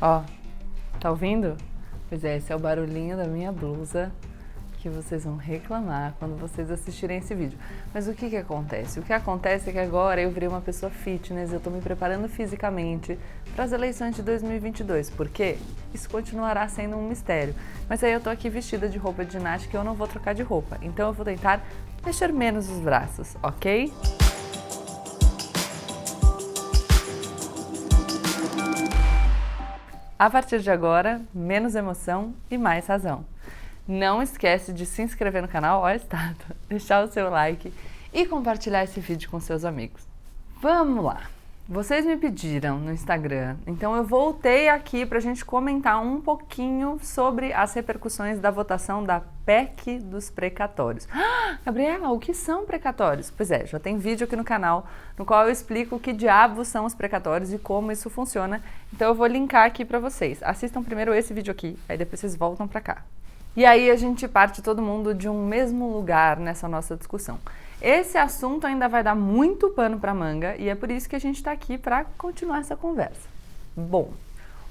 Ó, 0.00 0.22
tá 1.00 1.10
ouvindo? 1.10 1.56
Pois 2.08 2.24
é, 2.24 2.36
esse 2.36 2.52
é 2.52 2.56
o 2.56 2.58
barulhinho 2.58 3.16
da 3.16 3.24
minha 3.24 3.50
blusa 3.50 4.12
que 4.86 4.88
vocês 4.88 5.24
vão 5.24 5.36
reclamar 5.36 6.14
quando 6.18 6.38
vocês 6.38 6.70
assistirem 6.70 7.18
esse 7.18 7.34
vídeo. 7.34 7.58
Mas 7.92 8.06
o 8.06 8.14
que 8.14 8.30
que 8.30 8.36
acontece? 8.36 9.00
O 9.00 9.02
que 9.02 9.12
acontece 9.12 9.70
é 9.70 9.72
que 9.72 9.78
agora 9.78 10.20
eu 10.20 10.30
virei 10.30 10.48
uma 10.48 10.60
pessoa 10.60 10.90
fitness, 10.90 11.52
eu 11.52 11.58
tô 11.58 11.70
me 11.70 11.80
preparando 11.80 12.28
fisicamente 12.28 13.18
para 13.54 13.64
as 13.64 13.72
eleições 13.72 14.14
de 14.14 14.22
2022. 14.22 15.10
Por 15.10 15.28
quê? 15.28 15.58
Isso 15.92 16.08
continuará 16.08 16.68
sendo 16.68 16.96
um 16.96 17.08
mistério. 17.08 17.54
Mas 17.88 18.04
aí 18.04 18.12
eu 18.12 18.20
tô 18.20 18.30
aqui 18.30 18.48
vestida 18.48 18.88
de 18.88 18.98
roupa 18.98 19.24
de 19.24 19.32
ginástica 19.32 19.76
e 19.76 19.80
eu 19.80 19.84
não 19.84 19.94
vou 19.94 20.06
trocar 20.06 20.34
de 20.34 20.42
roupa. 20.42 20.78
Então 20.80 21.08
eu 21.08 21.12
vou 21.12 21.24
tentar 21.24 21.66
mexer 22.04 22.32
menos 22.32 22.70
os 22.70 22.78
braços, 22.78 23.36
ok? 23.42 23.92
A 30.18 30.30
partir 30.30 30.60
de 30.60 30.70
agora, 30.70 31.20
menos 31.34 31.74
emoção 31.74 32.32
e 32.50 32.56
mais 32.56 32.86
razão. 32.86 33.26
Não 33.86 34.22
esquece 34.22 34.72
de 34.72 34.86
se 34.86 35.02
inscrever 35.02 35.42
no 35.42 35.48
canal, 35.48 35.82
olha 35.82 35.96
estátua, 35.96 36.56
deixar 36.66 37.04
o 37.04 37.12
seu 37.12 37.28
like 37.28 37.70
e 38.14 38.24
compartilhar 38.24 38.82
esse 38.82 38.98
vídeo 38.98 39.28
com 39.30 39.38
seus 39.38 39.62
amigos. 39.62 40.08
Vamos 40.60 41.04
lá! 41.04 41.28
Vocês 41.68 42.06
me 42.06 42.16
pediram 42.16 42.78
no 42.78 42.92
Instagram, 42.92 43.56
então 43.66 43.94
eu 43.94 44.04
voltei 44.04 44.70
aqui 44.70 45.04
para 45.04 45.18
a 45.18 45.20
gente 45.20 45.44
comentar 45.44 46.00
um 46.00 46.20
pouquinho 46.20 46.98
sobre 47.02 47.52
as 47.52 47.74
repercussões 47.74 48.40
da 48.40 48.50
votação 48.50 49.04
da 49.04 49.22
PEC 49.46 50.00
dos 50.00 50.28
precatórios. 50.28 51.06
Ah, 51.12 51.56
Gabriela, 51.64 52.10
o 52.10 52.18
que 52.18 52.34
são 52.34 52.66
precatórios? 52.66 53.30
Pois 53.30 53.52
é, 53.52 53.64
já 53.64 53.78
tem 53.78 53.96
vídeo 53.96 54.24
aqui 54.24 54.34
no 54.34 54.42
canal 54.42 54.88
no 55.16 55.24
qual 55.24 55.44
eu 55.44 55.50
explico 55.50 55.96
o 55.96 56.00
que 56.00 56.12
diabos 56.12 56.66
são 56.66 56.84
os 56.84 56.94
precatórios 56.94 57.52
e 57.52 57.58
como 57.58 57.92
isso 57.92 58.10
funciona. 58.10 58.60
Então 58.92 59.08
eu 59.08 59.14
vou 59.14 59.26
linkar 59.26 59.64
aqui 59.64 59.84
para 59.84 60.00
vocês. 60.00 60.42
Assistam 60.42 60.82
primeiro 60.82 61.14
esse 61.14 61.32
vídeo 61.32 61.52
aqui, 61.52 61.78
aí 61.88 61.96
depois 61.96 62.20
vocês 62.20 62.34
voltam 62.34 62.66
para 62.66 62.80
cá. 62.80 63.04
E 63.56 63.64
aí 63.64 63.88
a 63.88 63.96
gente 63.96 64.26
parte 64.26 64.60
todo 64.60 64.82
mundo 64.82 65.14
de 65.14 65.28
um 65.28 65.46
mesmo 65.46 65.90
lugar 65.90 66.38
nessa 66.38 66.68
nossa 66.68 66.96
discussão. 66.96 67.38
Esse 67.80 68.18
assunto 68.18 68.66
ainda 68.66 68.88
vai 68.88 69.04
dar 69.04 69.14
muito 69.14 69.70
pano 69.70 70.00
para 70.00 70.12
manga 70.12 70.56
e 70.56 70.68
é 70.68 70.74
por 70.74 70.90
isso 70.90 71.08
que 71.08 71.14
a 71.14 71.20
gente 71.20 71.36
está 71.36 71.52
aqui 71.52 71.78
para 71.78 72.04
continuar 72.18 72.58
essa 72.58 72.74
conversa. 72.74 73.28
Bom, 73.76 74.10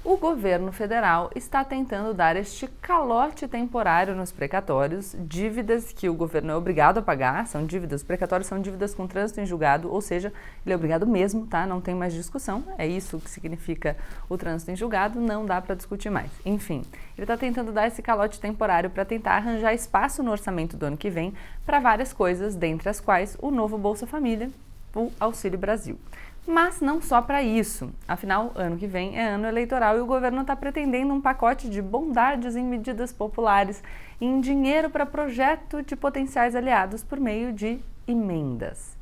o 0.06 0.16
governo 0.16 0.70
federal 0.70 1.32
está 1.34 1.64
tentando 1.64 2.14
dar 2.14 2.36
este 2.36 2.68
calote 2.80 3.48
temporário 3.48 4.14
nos 4.14 4.30
precatórios, 4.30 5.16
dívidas 5.18 5.92
que 5.92 6.08
o 6.08 6.14
governo 6.14 6.52
é 6.52 6.54
obrigado 6.54 6.98
a 6.98 7.02
pagar, 7.02 7.44
são 7.48 7.66
dívidas, 7.66 8.02
os 8.02 8.06
precatórios 8.06 8.46
são 8.46 8.60
dívidas 8.60 8.94
com 8.94 9.08
trânsito 9.08 9.40
em 9.40 9.46
julgado, 9.46 9.92
ou 9.92 10.00
seja, 10.00 10.32
ele 10.64 10.72
é 10.72 10.76
obrigado 10.76 11.08
mesmo, 11.08 11.44
tá? 11.48 11.66
Não 11.66 11.80
tem 11.80 11.92
mais 11.92 12.14
discussão, 12.14 12.62
é 12.78 12.86
isso 12.86 13.18
que 13.18 13.28
significa 13.28 13.96
o 14.28 14.38
trânsito 14.38 14.70
em 14.70 14.76
julgado, 14.76 15.20
não 15.20 15.44
dá 15.44 15.60
para 15.60 15.74
discutir 15.74 16.08
mais. 16.08 16.30
Enfim, 16.44 16.84
ele 17.16 17.24
está 17.24 17.36
tentando 17.36 17.72
dar 17.72 17.88
esse 17.88 18.00
calote 18.00 18.38
temporário 18.38 18.90
para 18.90 19.04
tentar 19.04 19.32
arranjar 19.32 19.74
espaço 19.74 20.22
no 20.22 20.30
orçamento 20.30 20.76
do 20.76 20.86
ano 20.86 20.96
que 20.96 21.10
vem 21.10 21.34
para 21.64 21.80
várias 21.80 22.12
coisas, 22.12 22.54
dentre 22.54 22.88
as 22.88 23.00
quais 23.00 23.36
o 23.42 23.50
novo 23.50 23.76
Bolsa 23.76 24.06
Família, 24.06 24.50
o 24.94 25.10
Auxílio 25.18 25.58
Brasil. 25.58 25.98
Mas 26.46 26.80
não 26.80 27.02
só 27.02 27.20
para 27.20 27.42
isso. 27.42 27.90
Afinal, 28.06 28.52
ano 28.54 28.76
que 28.76 28.86
vem 28.86 29.18
é 29.18 29.26
ano 29.26 29.48
eleitoral 29.48 29.96
e 29.96 30.00
o 30.00 30.06
governo 30.06 30.42
está 30.42 30.54
pretendendo 30.54 31.12
um 31.12 31.20
pacote 31.20 31.68
de 31.68 31.82
bondades 31.82 32.54
em 32.54 32.64
medidas 32.64 33.12
populares 33.12 33.82
em 34.20 34.40
dinheiro 34.40 34.88
para 34.88 35.04
projeto 35.04 35.82
de 35.82 35.96
potenciais 35.96 36.54
aliados 36.54 37.02
por 37.02 37.18
meio 37.18 37.52
de 37.52 37.80
emendas. 38.06 38.96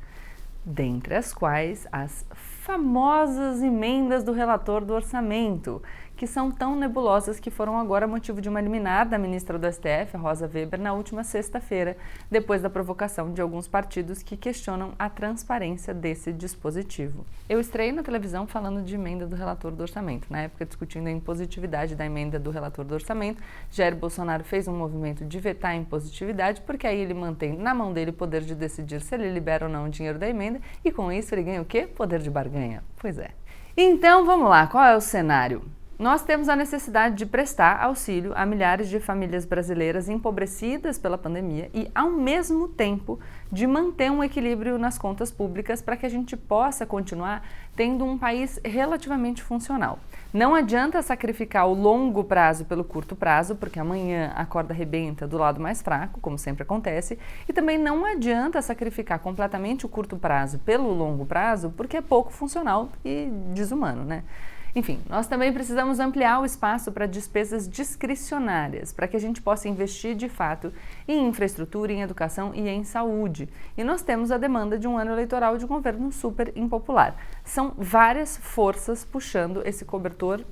Dentre 0.65 1.13
as 1.13 1.31
quais 1.31 1.87
as 1.91 2.25
famosas 2.33 3.61
emendas 3.61 4.23
do 4.23 4.31
relator 4.31 4.83
do 4.83 4.95
orçamento, 4.95 5.83
que 6.15 6.25
são 6.25 6.49
tão 6.51 6.75
nebulosas 6.75 7.39
que 7.39 7.51
foram 7.51 7.77
agora 7.77 8.07
motivo 8.07 8.41
de 8.41 8.47
uma 8.47 8.61
liminar 8.61 9.07
da 9.07 9.17
ministra 9.17 9.59
do 9.59 9.71
STF, 9.71 10.15
Rosa 10.15 10.49
Weber, 10.51 10.79
na 10.79 10.93
última 10.93 11.23
sexta-feira, 11.23 11.97
depois 12.31 12.61
da 12.61 12.69
provocação 12.69 13.33
de 13.33 13.41
alguns 13.41 13.67
partidos 13.67 14.23
que 14.23 14.37
questionam 14.37 14.93
a 14.97 15.09
transparência 15.09 15.93
desse 15.93 16.31
dispositivo. 16.31 17.25
Eu 17.49 17.59
estrei 17.59 17.91
na 17.91 18.03
televisão 18.03 18.47
falando 18.47 18.81
de 18.81 18.95
emenda 18.95 19.27
do 19.27 19.35
relator 19.35 19.71
do 19.71 19.81
orçamento, 19.81 20.27
na 20.29 20.41
época 20.41 20.65
discutindo 20.65 21.07
a 21.07 21.11
impositividade 21.11 21.95
da 21.95 22.05
emenda 22.05 22.39
do 22.39 22.49
relator 22.49 22.85
do 22.85 22.93
orçamento. 22.93 23.43
Jair 23.69 23.95
Bolsonaro 23.95 24.43
fez 24.43 24.67
um 24.67 24.75
movimento 24.75 25.25
de 25.25 25.39
vetar 25.39 25.71
a 25.71 25.75
impositividade, 25.75 26.61
porque 26.61 26.87
aí 26.87 26.99
ele 26.99 27.13
mantém 27.13 27.57
na 27.57 27.73
mão 27.73 27.91
dele 27.91 28.11
o 28.11 28.13
poder 28.13 28.41
de 28.41 28.55
decidir 28.55 29.01
se 29.01 29.13
ele 29.15 29.31
libera 29.31 29.65
ou 29.65 29.71
não 29.71 29.85
o 29.85 29.89
dinheiro 29.89 30.17
da 30.17 30.29
emenda, 30.29 30.61
e 30.83 30.91
com 30.91 31.11
isso 31.11 31.35
ele 31.35 31.43
ganha 31.43 31.61
o 31.61 31.65
quê? 31.65 31.85
Poder 31.85 32.19
de 32.19 32.29
barganha. 32.29 32.83
Pois 32.97 33.17
é. 33.17 33.31
Então 33.77 34.25
vamos 34.25 34.49
lá, 34.49 34.67
qual 34.67 34.85
é 34.85 34.95
o 34.95 35.01
cenário? 35.01 35.61
Nós 35.97 36.23
temos 36.23 36.49
a 36.49 36.57
necessidade 36.57 37.15
de 37.15 37.25
prestar 37.25 37.81
auxílio 37.81 38.33
a 38.35 38.45
milhares 38.45 38.89
de 38.89 38.99
famílias 38.99 39.45
brasileiras 39.45 40.09
empobrecidas 40.09 40.99
pela 40.99 41.17
pandemia 41.17 41.69
e, 41.73 41.89
ao 41.95 42.09
mesmo 42.09 42.67
tempo, 42.67 43.17
de 43.49 43.65
manter 43.65 44.11
um 44.11 44.21
equilíbrio 44.21 44.77
nas 44.77 44.97
contas 44.97 45.31
públicas 45.31 45.81
para 45.81 45.95
que 45.95 46.05
a 46.05 46.09
gente 46.09 46.35
possa 46.35 46.85
continuar 46.85 47.47
tendo 47.77 48.03
um 48.03 48.17
país 48.17 48.59
relativamente 48.65 49.41
funcional. 49.41 49.97
Não 50.33 50.53
adianta 50.53 51.01
sacrificar 51.01 51.65
o 51.65 51.73
longo 51.73 52.25
prazo 52.25 52.65
pelo 52.65 52.83
curto 52.83 53.15
prazo, 53.15 53.55
porque 53.55 53.79
amanhã 53.79 54.33
a 54.35 54.45
corda 54.45 54.73
rebenta 54.73 55.25
do 55.25 55.37
lado 55.37 55.61
mais 55.61 55.81
fraco, 55.81 56.19
como 56.19 56.37
sempre 56.37 56.63
acontece, 56.63 57.17
e 57.47 57.53
também 57.53 57.77
não 57.77 58.03
adianta 58.03 58.61
sacrificar 58.61 59.19
completamente 59.19 59.85
o 59.85 59.89
curto 59.89 60.17
prazo 60.17 60.59
pelo 60.59 60.93
longo 60.93 61.25
prazo, 61.25 61.73
porque 61.77 61.95
é 61.95 62.01
pouco 62.01 62.33
funcional 62.33 62.89
e 63.05 63.29
desumano, 63.53 64.03
né? 64.03 64.25
Enfim, 64.75 64.99
nós 65.09 65.25
também 65.25 65.53
precisamos 65.53 66.01
ampliar 66.01 66.41
o 66.41 66.45
espaço 66.45 66.91
para 66.91 67.05
despesas 67.05 67.67
discricionárias, 67.67 68.91
para 68.91 69.07
que 69.07 69.15
a 69.15 69.19
gente 69.19 69.41
possa 69.41 69.69
investir 69.69 70.15
de 70.15 70.27
fato 70.27 70.73
em 71.07 71.29
infraestrutura, 71.29 71.93
em 71.93 72.01
educação 72.01 72.53
e 72.53 72.67
em 72.67 72.83
saúde. 72.83 73.47
E 73.77 73.85
nós 73.85 74.01
temos 74.01 74.31
a 74.31 74.37
demanda 74.37 74.77
de 74.77 74.85
um 74.85 74.97
ano 74.97 75.11
eleitoral 75.11 75.57
de 75.57 75.65
governo 75.65 76.11
super 76.11 76.51
impopular. 76.57 77.15
São 77.45 77.73
várias 77.77 78.35
forças 78.35 79.05
puxando 79.05 79.65
esse 79.65 79.85
cobertor 79.85 80.43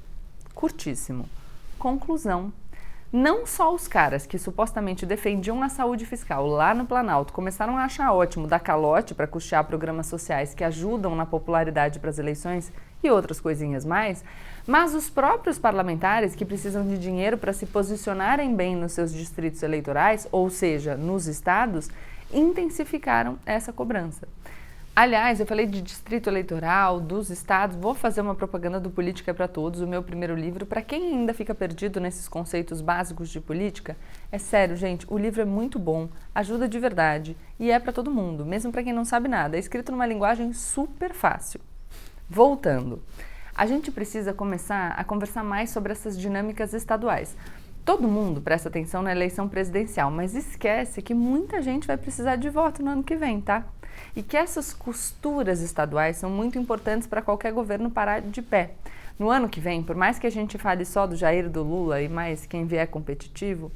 curtíssimo. 0.55 1.28
Conclusão 1.78 2.53
não 3.13 3.46
só 3.46 3.72
os 3.72 3.88
caras 3.88 4.25
que 4.25 4.40
supostamente 4.40 5.06
defendiam 5.06 5.62
a 5.62 5.69
saúde 5.69 6.03
fiscal 6.03 6.47
lá 6.47 6.74
no 6.74 6.84
Planalto 6.84 7.31
começaram 7.31 7.78
a 7.78 7.84
achar 7.84 8.12
ótimo 8.12 8.47
dar 8.47 8.59
calote 8.59 9.13
para 9.13 9.28
custear 9.28 9.63
programas 9.66 10.07
sociais 10.07 10.56
que 10.56 10.63
ajudam 10.63 11.16
na 11.16 11.23
popularidade 11.23 12.00
para 12.00 12.09
as 12.09 12.18
eleições 12.18 12.73
e 13.03 13.12
outras 13.12 13.40
coisinhas 13.40 13.85
mais, 13.85 14.23
mas 14.66 14.96
os 14.96 15.12
próprios 15.12 15.59
parlamentares 15.59 16.34
que 16.34 16.44
precisam 16.44 16.88
de 16.88 16.97
dinheiro 16.97 17.38
para 17.38 17.53
se 17.53 17.68
posicionarem 17.68 18.56
bem 18.56 18.75
nos 18.75 18.94
seus 18.94 19.13
distritos 19.13 19.62
eleitorais, 19.62 20.28
ou 20.31 20.50
seja, 20.50 20.96
nos 20.96 21.28
estados, 21.28 21.91
intensificaram 22.34 23.38
essa 23.46 23.72
cobrança. 23.72 24.28
Aliás, 24.96 25.40
eu 25.40 25.48
falei 25.48 25.66
de 25.66 25.81
distrito 25.81 26.30
eleitoral, 26.30 27.00
dos 27.00 27.31
estados, 27.31 27.76
vou 27.76 27.96
fazer 27.96 28.22
uma 28.22 28.36
propaganda 28.36 28.80
do 28.80 28.92
Política 28.92 29.34
para 29.34 29.48
Todos, 29.48 29.81
o 29.81 29.88
meu 29.88 30.04
primeiro 30.04 30.36
livro. 30.36 30.68
Para 30.68 30.84
quem 30.84 31.16
ainda 31.16 31.34
fica 31.34 31.56
perdido 31.56 32.00
nesses 32.00 32.28
conceitos 32.28 32.80
básicos 32.80 33.30
de 33.30 33.42
política, 33.42 33.98
é 34.32 34.38
sério, 34.38 34.76
gente, 34.76 35.08
o 35.09 35.18
livro 35.18 35.42
é 35.42 35.46
muito 35.46 35.80
bom, 35.80 36.09
ajuda 36.36 36.68
de 36.68 36.78
verdade 36.78 37.36
e 37.59 37.72
é 37.72 37.80
para 37.80 37.92
todo 37.92 38.12
mundo, 38.12 38.46
mesmo 38.46 38.72
para 38.72 38.84
quem 38.84 38.94
não 38.94 39.03
sabe 39.03 39.28
nada. 39.28 39.58
É 39.58 39.59
escrito 39.59 39.92
numa 39.92 40.06
linguagem 40.06 40.53
super 40.53 41.12
fácil. 41.12 41.59
Voltando, 42.30 43.02
a 43.56 43.66
gente 43.66 43.92
precisa 43.92 44.32
começar 44.32 44.90
a 44.92 45.03
conversar 45.03 45.44
mais 45.44 45.72
sobre 45.72 45.92
essas 45.92 46.16
dinâmicas 46.16 46.72
estaduais. 46.72 47.36
Todo 47.86 48.08
mundo 48.08 48.42
presta 48.42 48.70
atenção 48.70 49.02
na 49.02 49.12
eleição 49.12 49.48
presidencial, 49.48 50.10
mas 50.10 50.36
esquece 50.36 51.02
que 51.02 51.14
muita 51.14 51.62
gente 51.62 51.86
vai 51.86 51.98
precisar 51.98 52.38
de 52.38 52.50
voto 52.50 52.82
no 52.82 52.92
ano 52.92 53.04
que 53.04 53.16
vem, 53.16 53.42
tá? 53.42 53.66
e 54.16 54.22
que 54.22 54.38
essas 54.38 54.74
costuras 54.74 55.62
estaduais 55.62 56.18
são 56.18 56.30
muito 56.30 56.58
importantes 56.58 57.08
para 57.08 57.22
qualquer 57.22 57.52
governo 57.52 57.90
parar 57.90 58.22
de 58.22 58.42
pé. 58.42 58.72
No 59.18 59.30
ano 59.30 59.48
que 59.48 59.60
vem, 59.60 59.84
por 59.84 59.96
mais 59.96 60.18
que 60.18 60.28
a 60.28 60.32
gente 60.32 60.58
fale 60.58 60.85
só 60.85 61.06
do 61.06 61.16
Jair 61.16 61.50
do 61.50 61.64
Lula 61.64 62.02
e 62.02 62.09
mais 62.09 62.46
quem 62.46 62.66
vier 62.66 62.88
competitivo, 62.88 63.72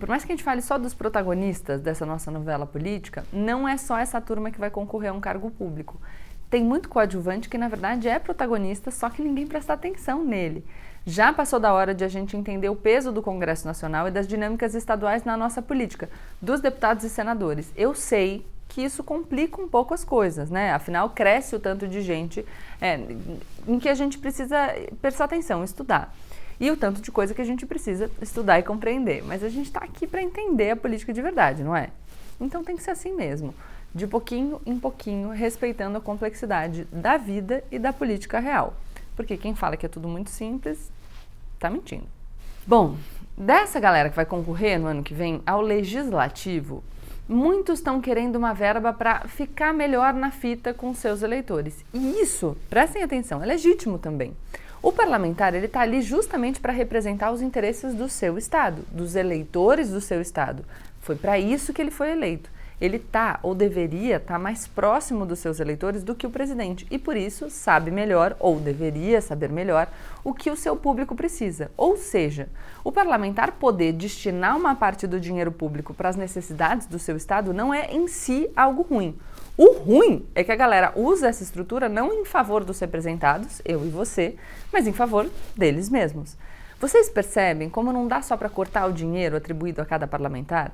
por 0.00 0.08
mais 0.08 0.24
que 0.24 0.32
a 0.32 0.34
gente 0.34 0.44
fale 0.44 0.62
só 0.62 0.78
dos 0.78 0.94
protagonistas 0.94 1.80
dessa 1.80 2.04
nossa 2.06 2.30
novela 2.30 2.66
política, 2.66 3.24
não 3.32 3.68
é 3.68 3.76
só 3.76 3.98
essa 3.98 4.20
turma 4.20 4.50
que 4.50 4.58
vai 4.58 4.70
concorrer 4.70 5.10
a 5.10 5.14
um 5.14 5.20
cargo 5.20 5.50
público. 5.50 6.00
Tem 6.50 6.64
muito 6.64 6.88
coadjuvante 6.88 7.48
que, 7.48 7.58
na 7.58 7.68
verdade, 7.68 8.08
é 8.08 8.18
protagonista, 8.18 8.90
só 8.90 9.10
que 9.10 9.22
ninguém 9.22 9.46
presta 9.46 9.74
atenção 9.74 10.24
nele. 10.24 10.64
Já 11.08 11.32
passou 11.32 11.58
da 11.58 11.72
hora 11.72 11.94
de 11.94 12.04
a 12.04 12.08
gente 12.08 12.36
entender 12.36 12.68
o 12.68 12.76
peso 12.76 13.10
do 13.10 13.22
Congresso 13.22 13.66
Nacional 13.66 14.06
e 14.08 14.10
das 14.10 14.28
dinâmicas 14.28 14.74
estaduais 14.74 15.24
na 15.24 15.38
nossa 15.38 15.62
política, 15.62 16.10
dos 16.38 16.60
deputados 16.60 17.02
e 17.02 17.08
senadores. 17.08 17.72
Eu 17.74 17.94
sei 17.94 18.44
que 18.68 18.82
isso 18.82 19.02
complica 19.02 19.58
um 19.58 19.66
pouco 19.66 19.94
as 19.94 20.04
coisas, 20.04 20.50
né? 20.50 20.70
Afinal, 20.74 21.08
cresce 21.08 21.56
o 21.56 21.58
tanto 21.58 21.88
de 21.88 22.02
gente 22.02 22.44
é, 22.78 23.00
em 23.66 23.78
que 23.78 23.88
a 23.88 23.94
gente 23.94 24.18
precisa 24.18 24.58
prestar 25.00 25.24
atenção, 25.24 25.64
estudar. 25.64 26.14
E 26.60 26.70
o 26.70 26.76
tanto 26.76 27.00
de 27.00 27.10
coisa 27.10 27.32
que 27.32 27.40
a 27.40 27.44
gente 27.44 27.64
precisa 27.64 28.10
estudar 28.20 28.58
e 28.58 28.62
compreender. 28.62 29.24
Mas 29.24 29.42
a 29.42 29.48
gente 29.48 29.68
está 29.68 29.80
aqui 29.80 30.06
para 30.06 30.20
entender 30.20 30.72
a 30.72 30.76
política 30.76 31.10
de 31.10 31.22
verdade, 31.22 31.64
não 31.64 31.74
é? 31.74 31.88
Então 32.38 32.62
tem 32.62 32.76
que 32.76 32.82
ser 32.82 32.90
assim 32.90 33.14
mesmo, 33.14 33.54
de 33.94 34.06
pouquinho 34.06 34.60
em 34.66 34.78
pouquinho, 34.78 35.30
respeitando 35.30 35.96
a 35.96 36.02
complexidade 36.02 36.84
da 36.92 37.16
vida 37.16 37.64
e 37.72 37.78
da 37.78 37.94
política 37.94 38.38
real. 38.38 38.74
Porque 39.16 39.38
quem 39.38 39.54
fala 39.54 39.74
que 39.74 39.86
é 39.86 39.88
tudo 39.88 40.06
muito 40.06 40.28
simples 40.28 40.97
tá 41.58 41.70
mentindo. 41.70 42.06
Bom, 42.66 42.96
dessa 43.36 43.80
galera 43.80 44.10
que 44.10 44.16
vai 44.16 44.26
concorrer 44.26 44.78
no 44.78 44.86
ano 44.86 45.02
que 45.02 45.14
vem 45.14 45.42
ao 45.46 45.60
legislativo, 45.60 46.82
muitos 47.28 47.78
estão 47.78 48.00
querendo 48.00 48.36
uma 48.36 48.52
verba 48.52 48.92
para 48.92 49.20
ficar 49.28 49.72
melhor 49.72 50.14
na 50.14 50.30
fita 50.30 50.72
com 50.72 50.94
seus 50.94 51.22
eleitores. 51.22 51.84
E 51.92 52.20
isso, 52.20 52.56
prestem 52.68 53.02
atenção, 53.02 53.42
é 53.42 53.46
legítimo 53.46 53.98
também. 53.98 54.34
O 54.80 54.92
parlamentar 54.92 55.54
ele 55.54 55.66
está 55.66 55.80
ali 55.80 56.00
justamente 56.00 56.60
para 56.60 56.72
representar 56.72 57.32
os 57.32 57.42
interesses 57.42 57.94
do 57.94 58.08
seu 58.08 58.38
estado, 58.38 58.84
dos 58.92 59.16
eleitores 59.16 59.90
do 59.90 60.00
seu 60.00 60.20
estado. 60.20 60.64
Foi 61.00 61.16
para 61.16 61.38
isso 61.38 61.72
que 61.72 61.82
ele 61.82 61.90
foi 61.90 62.10
eleito 62.10 62.48
ele 62.80 62.96
está 62.96 63.40
ou 63.42 63.54
deveria 63.54 64.16
estar 64.16 64.34
tá 64.34 64.38
mais 64.38 64.66
próximo 64.66 65.26
dos 65.26 65.38
seus 65.38 65.60
eleitores 65.60 66.02
do 66.02 66.14
que 66.14 66.26
o 66.26 66.30
presidente 66.30 66.86
e 66.90 66.98
por 66.98 67.16
isso 67.16 67.50
sabe 67.50 67.90
melhor 67.90 68.36
ou 68.38 68.60
deveria 68.60 69.20
saber 69.20 69.50
melhor 69.50 69.88
o 70.22 70.32
que 70.32 70.50
o 70.50 70.56
seu 70.56 70.76
público 70.76 71.14
precisa. 71.14 71.70
Ou 71.76 71.96
seja, 71.96 72.48
o 72.84 72.92
parlamentar 72.92 73.52
poder 73.52 73.92
destinar 73.92 74.56
uma 74.56 74.74
parte 74.74 75.06
do 75.06 75.20
dinheiro 75.20 75.50
público 75.50 75.92
para 75.92 76.08
as 76.08 76.16
necessidades 76.16 76.86
do 76.86 76.98
seu 76.98 77.16
estado 77.16 77.52
não 77.52 77.72
é 77.72 77.92
em 77.92 78.06
si 78.06 78.50
algo 78.54 78.82
ruim. 78.82 79.18
O 79.56 79.72
ruim 79.72 80.24
é 80.36 80.44
que 80.44 80.52
a 80.52 80.56
galera 80.56 80.92
usa 80.94 81.28
essa 81.28 81.42
estrutura 81.42 81.88
não 81.88 82.12
em 82.12 82.24
favor 82.24 82.62
dos 82.62 82.78
representados, 82.78 83.60
eu 83.64 83.84
e 83.84 83.88
você, 83.88 84.36
mas 84.72 84.86
em 84.86 84.92
favor 84.92 85.28
deles 85.56 85.88
mesmos. 85.88 86.36
Vocês 86.80 87.10
percebem 87.10 87.68
como 87.68 87.92
não 87.92 88.06
dá 88.06 88.22
só 88.22 88.36
para 88.36 88.48
cortar 88.48 88.86
o 88.86 88.92
dinheiro 88.92 89.36
atribuído 89.36 89.82
a 89.82 89.84
cada 89.84 90.06
parlamentar? 90.06 90.70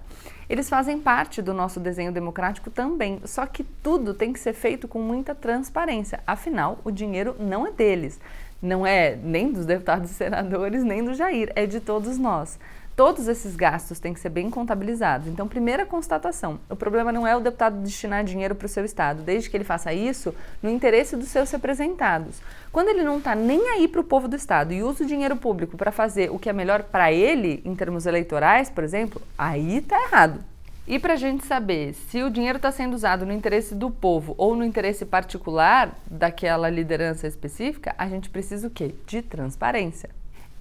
Eles 0.51 0.69
fazem 0.69 1.01
parte 1.01 1.41
do 1.41 1.55
nosso 1.55 1.81
desenho 1.81 2.13
democrático 2.13 2.69
também, 2.69 3.23
só 3.25 3.47
que 3.47 3.65
tudo 3.65 4.13
tem 4.13 4.31
que 4.31 4.39
ser 4.39 4.53
feito 4.53 4.87
com 4.87 5.01
muita 5.01 5.35
transparência. 5.35 6.21
Afinal, 6.27 6.79
o 6.85 6.91
dinheiro 6.91 7.35
não 7.41 7.67
é 7.67 7.71
deles, 7.71 8.21
não 8.61 8.87
é 8.87 9.17
nem 9.17 9.51
dos 9.51 9.65
deputados 9.65 10.11
e 10.11 10.15
senadores, 10.15 10.85
nem 10.85 11.03
do 11.03 11.15
Jair, 11.15 11.51
é 11.57 11.65
de 11.65 11.81
todos 11.81 12.19
nós. 12.19 12.59
Todos 12.97 13.27
esses 13.27 13.57
gastos 13.57 13.99
têm 13.99 14.15
que 14.15 14.21
ser 14.21 14.29
bem 14.29 14.49
contabilizados. 14.49 15.27
Então, 15.27 15.49
primeira 15.49 15.85
constatação: 15.85 16.61
o 16.71 16.77
problema 16.77 17.11
não 17.11 17.27
é 17.27 17.37
o 17.37 17.41
deputado 17.41 17.83
destinar 17.83 18.23
dinheiro 18.23 18.55
para 18.55 18.67
o 18.67 18.69
seu 18.69 18.85
Estado, 18.85 19.23
desde 19.23 19.51
que 19.51 19.57
ele 19.57 19.65
faça 19.65 19.93
isso 19.93 20.33
no 20.63 20.71
interesse 20.71 21.17
dos 21.17 21.29
seus 21.29 21.51
representados. 21.51 22.41
Quando 22.71 22.89
ele 22.89 23.03
não 23.03 23.19
está 23.19 23.35
nem 23.35 23.69
aí 23.71 23.89
para 23.89 24.01
o 24.01 24.05
povo 24.05 24.29
do 24.29 24.37
Estado 24.37 24.73
e 24.73 24.83
usa 24.83 25.03
o 25.03 25.07
dinheiro 25.07 25.37
público 25.37 25.77
para 25.77 25.91
fazer 25.91 26.31
o 26.31 26.39
que 26.39 26.49
é 26.49 26.53
melhor 26.53 26.85
para 26.85 27.11
ele, 27.11 27.61
em 27.65 27.75
termos 27.75 28.07
eleitorais, 28.07 28.71
por 28.71 28.85
exemplo, 28.85 29.21
aí 29.37 29.79
está 29.79 30.01
errado. 30.01 30.39
E 30.87 30.99
para 30.99 31.15
a 31.15 31.17
gente 31.17 31.47
saber 31.47 31.95
se 31.95 32.23
o 32.23 32.31
dinheiro 32.31 32.59
está 32.59 32.71
sendo 32.71 32.95
usado 32.95 33.25
no 33.25 33.33
interesse 33.33 33.75
do 33.75 33.91
povo 33.91 34.35
ou 34.37 34.55
no 34.55 34.63
interesse 34.63 35.05
particular 35.07 35.97
daquela 36.07 36.69
liderança 36.69 37.27
específica, 37.27 37.95
a 37.97 38.07
gente 38.07 38.29
precisa 38.29 38.69
o 38.69 38.71
quê? 38.71 38.95
De 39.07 39.23
transparência. 39.23 40.11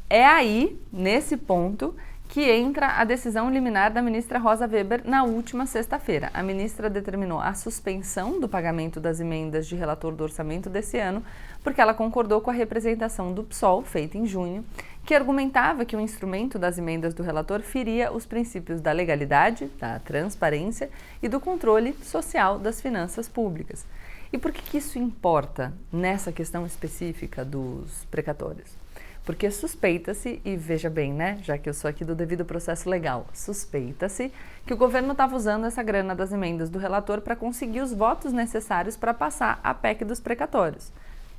É 0.09 0.25
aí, 0.25 0.79
nesse 0.91 1.35
ponto, 1.35 1.93
que 2.27 2.49
entra 2.49 2.87
a 2.87 3.03
decisão 3.03 3.51
liminar 3.51 3.91
da 3.93 4.01
ministra 4.01 4.39
Rosa 4.39 4.67
Weber 4.67 5.01
na 5.05 5.23
última 5.23 5.65
sexta-feira. 5.65 6.31
A 6.33 6.41
ministra 6.41 6.89
determinou 6.89 7.39
a 7.39 7.53
suspensão 7.53 8.39
do 8.39 8.49
pagamento 8.49 8.99
das 8.99 9.19
emendas 9.19 9.67
de 9.67 9.75
relator 9.75 10.13
do 10.13 10.23
orçamento 10.23 10.69
desse 10.69 10.97
ano, 10.97 11.23
porque 11.63 11.79
ela 11.79 11.93
concordou 11.93 12.41
com 12.41 12.49
a 12.49 12.53
representação 12.53 13.31
do 13.31 13.43
PSOL, 13.43 13.83
feita 13.83 14.17
em 14.17 14.25
junho, 14.25 14.65
que 15.05 15.13
argumentava 15.13 15.85
que 15.85 15.95
o 15.95 15.99
instrumento 15.99 16.57
das 16.57 16.77
emendas 16.77 17.13
do 17.13 17.23
relator 17.23 17.61
feria 17.61 18.11
os 18.11 18.25
princípios 18.25 18.81
da 18.81 18.91
legalidade, 18.91 19.69
da 19.79 19.99
transparência 19.99 20.89
e 21.21 21.27
do 21.27 21.39
controle 21.39 21.93
social 22.01 22.57
das 22.57 22.81
finanças 22.81 23.27
públicas. 23.27 23.85
E 24.31 24.37
por 24.37 24.51
que, 24.51 24.63
que 24.63 24.77
isso 24.77 24.97
importa 24.97 25.71
nessa 25.91 26.31
questão 26.31 26.65
específica 26.65 27.45
dos 27.45 28.05
precatórios? 28.05 28.82
Porque 29.25 29.49
suspeita-se, 29.49 30.41
e 30.43 30.57
veja 30.57 30.89
bem, 30.89 31.13
né, 31.13 31.39
já 31.41 31.57
que 31.57 31.69
eu 31.69 31.73
sou 31.73 31.89
aqui 31.89 32.03
do 32.03 32.13
devido 32.13 32.43
processo 32.43 32.89
legal, 32.89 33.25
suspeita-se 33.33 34.33
que 34.65 34.73
o 34.73 34.77
governo 34.77 35.13
estava 35.13 35.35
usando 35.35 35.65
essa 35.65 35.81
grana 35.81 36.13
das 36.13 36.33
emendas 36.33 36.69
do 36.69 36.77
relator 36.77 37.21
para 37.21 37.35
conseguir 37.35 37.81
os 37.81 37.93
votos 37.93 38.33
necessários 38.33 38.97
para 38.97 39.13
passar 39.13 39.61
a 39.63 39.73
PEC 39.73 40.03
dos 40.03 40.19
precatórios. 40.19 40.91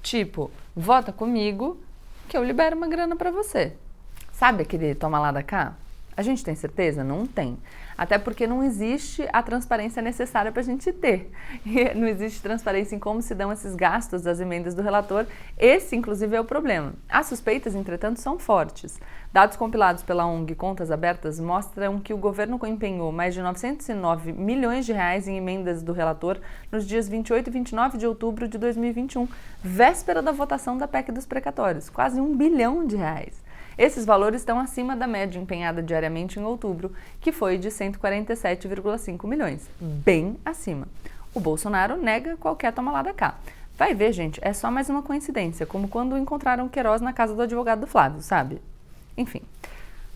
Tipo, 0.03 0.51
vota 0.75 1.13
comigo 1.13 1.79
que 2.29 2.37
eu 2.37 2.45
libero 2.45 2.77
uma 2.77 2.89
grana 2.89 3.17
para 3.17 3.31
você. 3.31 3.75
Sabe 4.33 4.63
aquele 4.63 4.95
toma 4.95 5.19
lá 5.19 5.31
da 5.31 5.43
cá? 5.43 5.75
A 6.16 6.22
gente 6.22 6.44
tem 6.44 6.55
certeza? 6.55 7.02
Não 7.02 7.26
tem. 7.26 7.58
Até 7.96 8.19
porque 8.19 8.46
não 8.46 8.62
existe 8.62 9.28
a 9.32 9.43
transparência 9.43 10.02
necessária 10.02 10.52
para 10.52 10.61
a 10.61 10.64
gente 10.64 10.93
ter. 10.93 11.31
E 11.66 11.94
não 11.94 12.06
existe 12.06 12.40
transparência 12.40 12.94
em 12.94 12.99
como 12.99 13.22
se 13.22 13.34
dão 13.34 13.52
esses 13.52 13.75
gastos 13.75 14.22
das 14.22 14.38
emendas 14.38 14.75
do 14.75 14.82
relator. 14.82 15.26
Esse, 15.58 15.96
inclusive, 15.96 16.37
é 16.37 16.40
o 16.40 16.44
problema. 16.44 16.93
As 17.08 17.26
suspeitas, 17.26 17.75
entretanto, 17.75 18.20
são 18.20 18.38
fortes. 18.38 19.00
Dados 19.32 19.56
compilados 19.56 20.05
pela 20.05 20.26
ONG 20.26 20.55
Contas 20.55 20.93
Abertas 20.93 21.40
mostram 21.40 21.99
que 21.99 22.14
o 22.14 22.16
governo 22.16 22.61
empenhou 22.64 23.11
mais 23.11 23.34
de 23.34 23.43
909 23.43 24.32
milhões 24.32 24.87
de 24.87 24.93
reais 24.93 25.26
em 25.26 25.37
emendas 25.37 25.82
do 25.82 25.93
relator 25.93 26.38
nos 26.70 26.87
dias 26.87 27.08
28 27.08 27.49
e 27.49 27.52
29 27.52 27.99
de 27.99 28.06
outubro 28.06 28.46
de 28.46 28.56
2021, 28.58 29.26
véspera 29.62 30.22
da 30.22 30.31
votação 30.31 30.78
da 30.78 30.87
PEC 30.87 31.11
dos 31.11 31.26
precatórios. 31.26 31.90
Quase 31.90 32.20
um 32.20 32.37
bilhão 32.37 32.87
de 32.87 32.94
reais. 32.94 33.44
Esses 33.76 34.05
valores 34.05 34.41
estão 34.41 34.59
acima 34.59 34.94
da 34.94 35.06
média 35.06 35.38
empenhada 35.38 35.82
diariamente 35.82 36.38
em 36.38 36.44
outubro, 36.44 36.93
que 37.21 37.32
foi 37.32 37.59
de 37.59 37.69
147,5 37.69 39.26
milhões, 39.26 39.69
bem 39.81 40.37
acima. 40.44 40.87
O 41.35 41.41
Bolsonaro 41.41 41.97
nega 41.97 42.37
qualquer 42.37 42.73
toma 42.73 42.93
lá 42.93 43.03
da 43.03 43.12
cá. 43.12 43.37
Vai 43.76 43.93
ver, 43.93 44.12
gente, 44.12 44.38
é 44.43 44.53
só 44.53 44.71
mais 44.71 44.88
uma 44.88 45.03
coincidência, 45.03 45.67
como 45.67 45.88
quando 45.88 46.17
encontraram 46.17 46.69
Queiroz 46.69 47.00
na 47.00 47.12
casa 47.12 47.35
do 47.35 47.43
advogado 47.43 47.81
do 47.81 47.87
Flávio, 47.88 48.23
sabe? 48.23 48.62
Enfim. 49.17 49.43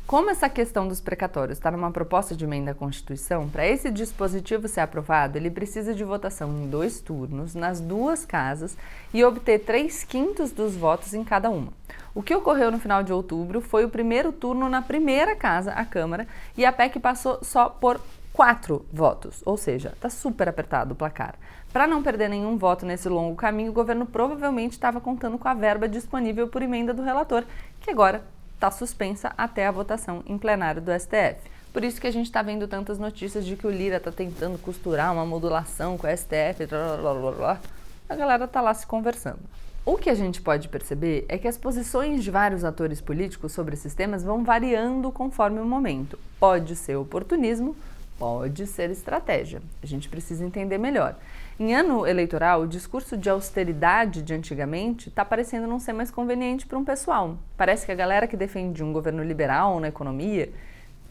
Como 0.09 0.31
essa 0.31 0.49
questão 0.49 0.89
dos 0.89 1.03
precatórios 1.03 1.59
está 1.59 1.71
numa 1.71 1.91
proposta 1.91 2.35
de 2.35 2.43
emenda 2.43 2.71
à 2.71 2.75
Constituição, 2.75 3.47
para 3.47 3.67
esse 3.67 3.91
dispositivo 3.91 4.67
ser 4.67 4.81
aprovado, 4.81 5.37
ele 5.37 5.51
precisa 5.51 5.93
de 5.93 6.03
votação 6.03 6.49
em 6.51 6.67
dois 6.67 6.99
turnos, 6.99 7.55
nas 7.55 7.79
duas 7.79 8.25
casas, 8.25 8.75
e 9.13 9.23
obter 9.23 9.59
três 9.59 10.05
quintos 10.05 10.51
dos 10.51 10.75
votos 10.75 11.13
em 11.13 11.23
cada 11.23 11.51
uma. 11.51 11.75
O 12.15 12.23
que 12.23 12.35
ocorreu 12.35 12.71
no 12.71 12.79
final 12.79 13.03
de 13.03 13.13
outubro 13.13 13.61
foi 13.61 13.85
o 13.85 13.91
primeiro 13.91 14.33
turno 14.33 14.67
na 14.67 14.81
primeira 14.81 15.37
casa, 15.37 15.73
a 15.73 15.85
Câmara, 15.85 16.27
e 16.57 16.65
a 16.65 16.73
PEC 16.73 16.99
passou 16.99 17.41
só 17.43 17.69
por 17.69 18.01
quatro 18.33 18.87
votos, 18.91 19.43
ou 19.45 19.59
seja, 19.59 19.91
está 19.91 20.09
super 20.09 20.49
apertado 20.49 20.95
o 20.95 20.97
placar. 20.97 21.35
Para 21.71 21.87
não 21.87 22.03
perder 22.03 22.31
nenhum 22.31 22.57
voto 22.57 22.87
nesse 22.87 23.11
longo 23.11 23.37
caminho, 23.37 23.73
o 23.73 23.75
governo 23.75 24.07
provavelmente 24.07 24.73
estava 24.73 25.03
contando 25.03 25.37
com 25.37 25.49
a 25.49 25.53
verba 25.53 25.87
disponível 25.87 26.49
por 26.49 26.63
emenda 26.63 26.95
do 26.95 27.03
relator, 27.03 27.45
que 27.79 27.91
agora 27.91 28.25
está 28.59 28.73
suspensa 28.73 29.33
até 29.39 29.69
a 29.69 29.71
votação 29.71 30.21
em 30.27 30.37
plenário 30.37 30.83
do 30.83 30.91
STF. 30.93 31.49
Por 31.73 31.85
isso 31.85 32.01
que 32.01 32.09
a 32.09 32.11
gente 32.11 32.27
está 32.27 32.43
vendo 32.43 32.67
tantas 32.67 32.99
notícias 32.99 33.47
de 33.47 33.55
que 33.55 33.67
o 33.67 33.71
Lira 33.71 33.99
está 33.99 34.11
tentando 34.11 34.59
costurar 34.59 35.13
uma 35.13 35.25
modulação 35.25 35.97
com 35.97 36.09
o 36.09 36.11
STF, 36.11 36.67
blá, 36.67 36.97
blá, 36.97 37.15
blá, 37.15 37.33
blá. 37.33 37.61
a 38.09 38.17
galera 38.17 38.47
está 38.47 38.61
lá 38.61 38.75
se 38.75 38.85
conversando. 38.85 39.39
O 39.87 39.97
que 39.97 40.11
a 40.11 40.15
gente 40.15 40.43
pode 40.43 40.69
perceber 40.69 41.25
é 41.29 41.39
que 41.39 41.47
as 41.47 41.57
posições 41.57 42.25
de 42.25 42.33
vários 42.33 42.65
atores 42.65 43.01
políticos 43.01 43.53
sobre 43.53 43.75
esses 43.75 43.95
temas 43.95 44.25
vão 44.25 44.43
variando 44.43 45.13
conforme 45.13 45.61
o 45.61 45.65
momento. 45.65 46.19
Pode 46.41 46.75
ser 46.75 46.97
oportunismo, 46.97 47.77
pode 48.19 48.67
ser 48.67 48.91
estratégia. 48.91 49.63
A 49.81 49.87
gente 49.87 50.09
precisa 50.09 50.45
entender 50.45 50.79
melhor. 50.79 51.15
Em 51.61 51.75
ano 51.75 52.07
eleitoral, 52.07 52.63
o 52.63 52.69
discurso 52.69 53.17
de 53.17 53.29
austeridade 53.29 54.23
de 54.23 54.33
antigamente 54.33 55.09
está 55.09 55.25
parecendo 55.25 55.67
não 55.67 55.81
ser 55.81 55.93
mais 55.93 56.09
conveniente 56.09 56.65
para 56.65 56.79
um 56.79 56.85
pessoal. 56.85 57.37
Parece 57.57 57.85
que 57.85 57.91
a 57.91 57.97
galera 57.97 58.29
que 58.29 58.37
defende 58.37 58.85
um 58.85 58.93
governo 58.93 59.25
liberal 59.25 59.81
na 59.81 59.89
economia 59.89 60.53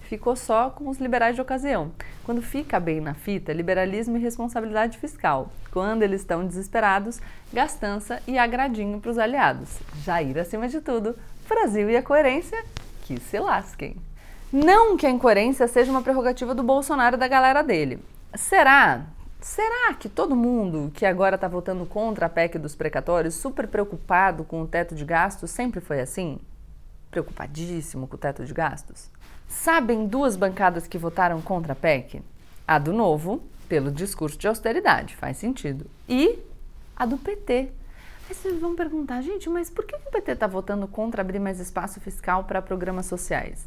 ficou 0.04 0.38
só 0.38 0.70
com 0.70 0.88
os 0.88 1.00
liberais 1.00 1.36
de 1.36 1.42
ocasião. 1.42 1.92
Quando 2.24 2.42
fica 2.42 2.80
bem 2.80 3.02
na 3.02 3.14
fita, 3.14 3.52
liberalismo 3.52 4.16
e 4.16 4.22
responsabilidade 4.22 4.98
fiscal. 4.98 5.52
Quando 5.70 6.04
eles 6.04 6.22
estão 6.22 6.48
desesperados, 6.48 7.20
gastança 7.52 8.24
e 8.26 8.38
agradinho 8.38 9.02
para 9.02 9.12
os 9.12 9.18
aliados. 9.18 9.78
Jair 10.06 10.38
acima 10.38 10.70
de 10.70 10.80
tudo, 10.80 11.14
Brasil 11.50 11.90
e 11.90 11.98
a 11.98 12.02
coerência, 12.02 12.64
que 13.02 13.20
se 13.20 13.38
lasquem. 13.38 13.98
Não 14.54 14.96
que 14.96 15.06
a 15.06 15.10
incoerência 15.10 15.68
seja 15.68 15.92
uma 15.92 16.02
prerrogativa 16.02 16.56
do 16.56 16.64
Bolsonaro 16.64 17.18
e 17.18 17.20
da 17.20 17.28
galera 17.28 17.62
dele. 17.62 18.00
Será 18.34 19.08
Será 19.40 19.94
que 19.94 20.10
todo 20.10 20.36
mundo 20.36 20.92
que 20.94 21.06
agora 21.06 21.36
está 21.36 21.48
votando 21.48 21.86
contra 21.86 22.26
a 22.26 22.30
PEC 22.30 22.58
dos 22.58 22.76
precatórios, 22.76 23.36
super 23.36 23.68
preocupado 23.68 24.44
com 24.44 24.62
o 24.62 24.68
teto 24.68 24.96
de 24.96 25.06
gastos, 25.06 25.52
sempre 25.52 25.80
foi 25.80 26.02
assim? 26.02 26.40
Preocupadíssimo 27.12 28.08
com 28.08 28.16
o 28.16 28.20
teto 28.20 28.44
de 28.44 28.54
gastos? 28.54 29.10
Sabem 29.48 30.08
duas 30.08 30.36
bancadas 30.36 30.88
que 30.88 30.98
votaram 30.98 31.40
contra 31.42 31.74
a 31.74 31.76
PEC? 31.76 32.22
A 32.68 32.80
do 32.80 32.92
Novo, 32.92 33.44
pelo 33.70 33.92
discurso 33.92 34.38
de 34.38 34.48
austeridade, 34.48 35.16
faz 35.16 35.38
sentido, 35.38 35.86
e 36.10 36.40
a 36.96 37.06
do 37.06 37.18
PT. 37.18 37.72
Aí 38.30 38.36
vocês 38.36 38.60
vão 38.60 38.76
perguntar, 38.76 39.22
gente, 39.22 39.48
mas 39.50 39.70
por 39.70 39.86
que 39.86 39.96
o 39.96 40.12
PT 40.12 40.32
está 40.32 40.48
votando 40.48 40.88
contra 40.88 41.22
abrir 41.22 41.40
mais 41.40 41.60
espaço 41.60 42.02
fiscal 42.02 42.44
para 42.44 42.62
programas 42.62 43.06
sociais? 43.06 43.66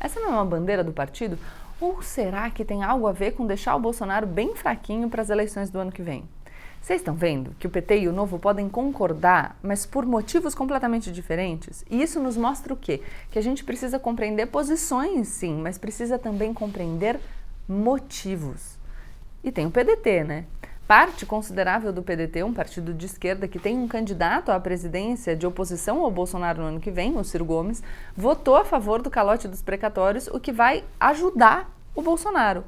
Essa 0.00 0.20
não 0.20 0.28
é 0.28 0.32
uma 0.32 0.44
bandeira 0.44 0.84
do 0.84 0.92
partido? 0.92 1.36
Ou 1.80 2.02
será 2.02 2.50
que 2.50 2.64
tem 2.64 2.82
algo 2.82 3.06
a 3.06 3.12
ver 3.12 3.32
com 3.32 3.46
deixar 3.46 3.76
o 3.76 3.80
Bolsonaro 3.80 4.26
bem 4.26 4.56
fraquinho 4.56 5.08
para 5.08 5.22
as 5.22 5.30
eleições 5.30 5.70
do 5.70 5.78
ano 5.78 5.92
que 5.92 6.02
vem? 6.02 6.28
Vocês 6.80 7.00
estão 7.00 7.14
vendo 7.14 7.54
que 7.58 7.66
o 7.66 7.70
PT 7.70 8.00
e 8.00 8.08
o 8.08 8.12
Novo 8.12 8.38
podem 8.38 8.68
concordar, 8.68 9.56
mas 9.62 9.84
por 9.84 10.06
motivos 10.06 10.54
completamente 10.54 11.12
diferentes? 11.12 11.84
E 11.90 12.00
isso 12.00 12.20
nos 12.20 12.36
mostra 12.36 12.72
o 12.72 12.76
quê? 12.76 13.02
Que 13.30 13.38
a 13.38 13.42
gente 13.42 13.64
precisa 13.64 13.98
compreender 13.98 14.46
posições, 14.46 15.28
sim, 15.28 15.54
mas 15.60 15.76
precisa 15.76 16.18
também 16.18 16.54
compreender 16.54 17.20
motivos. 17.68 18.78
E 19.44 19.52
tem 19.52 19.66
o 19.66 19.70
PDT, 19.70 20.24
né? 20.24 20.44
Parte 20.88 21.26
considerável 21.26 21.92
do 21.92 22.02
PDT, 22.02 22.42
um 22.42 22.54
partido 22.54 22.94
de 22.94 23.04
esquerda 23.04 23.46
que 23.46 23.58
tem 23.58 23.76
um 23.76 23.86
candidato 23.86 24.50
à 24.50 24.58
presidência 24.58 25.36
de 25.36 25.46
oposição 25.46 26.00
ao 26.00 26.10
Bolsonaro 26.10 26.62
no 26.62 26.68
ano 26.68 26.80
que 26.80 26.90
vem, 26.90 27.14
o 27.14 27.22
Ciro 27.22 27.44
Gomes, 27.44 27.82
votou 28.16 28.56
a 28.56 28.64
favor 28.64 29.02
do 29.02 29.10
calote 29.10 29.46
dos 29.46 29.60
precatórios, 29.60 30.28
o 30.28 30.40
que 30.40 30.50
vai 30.50 30.82
ajudar 30.98 31.70
o 31.94 32.00
Bolsonaro. 32.00 32.64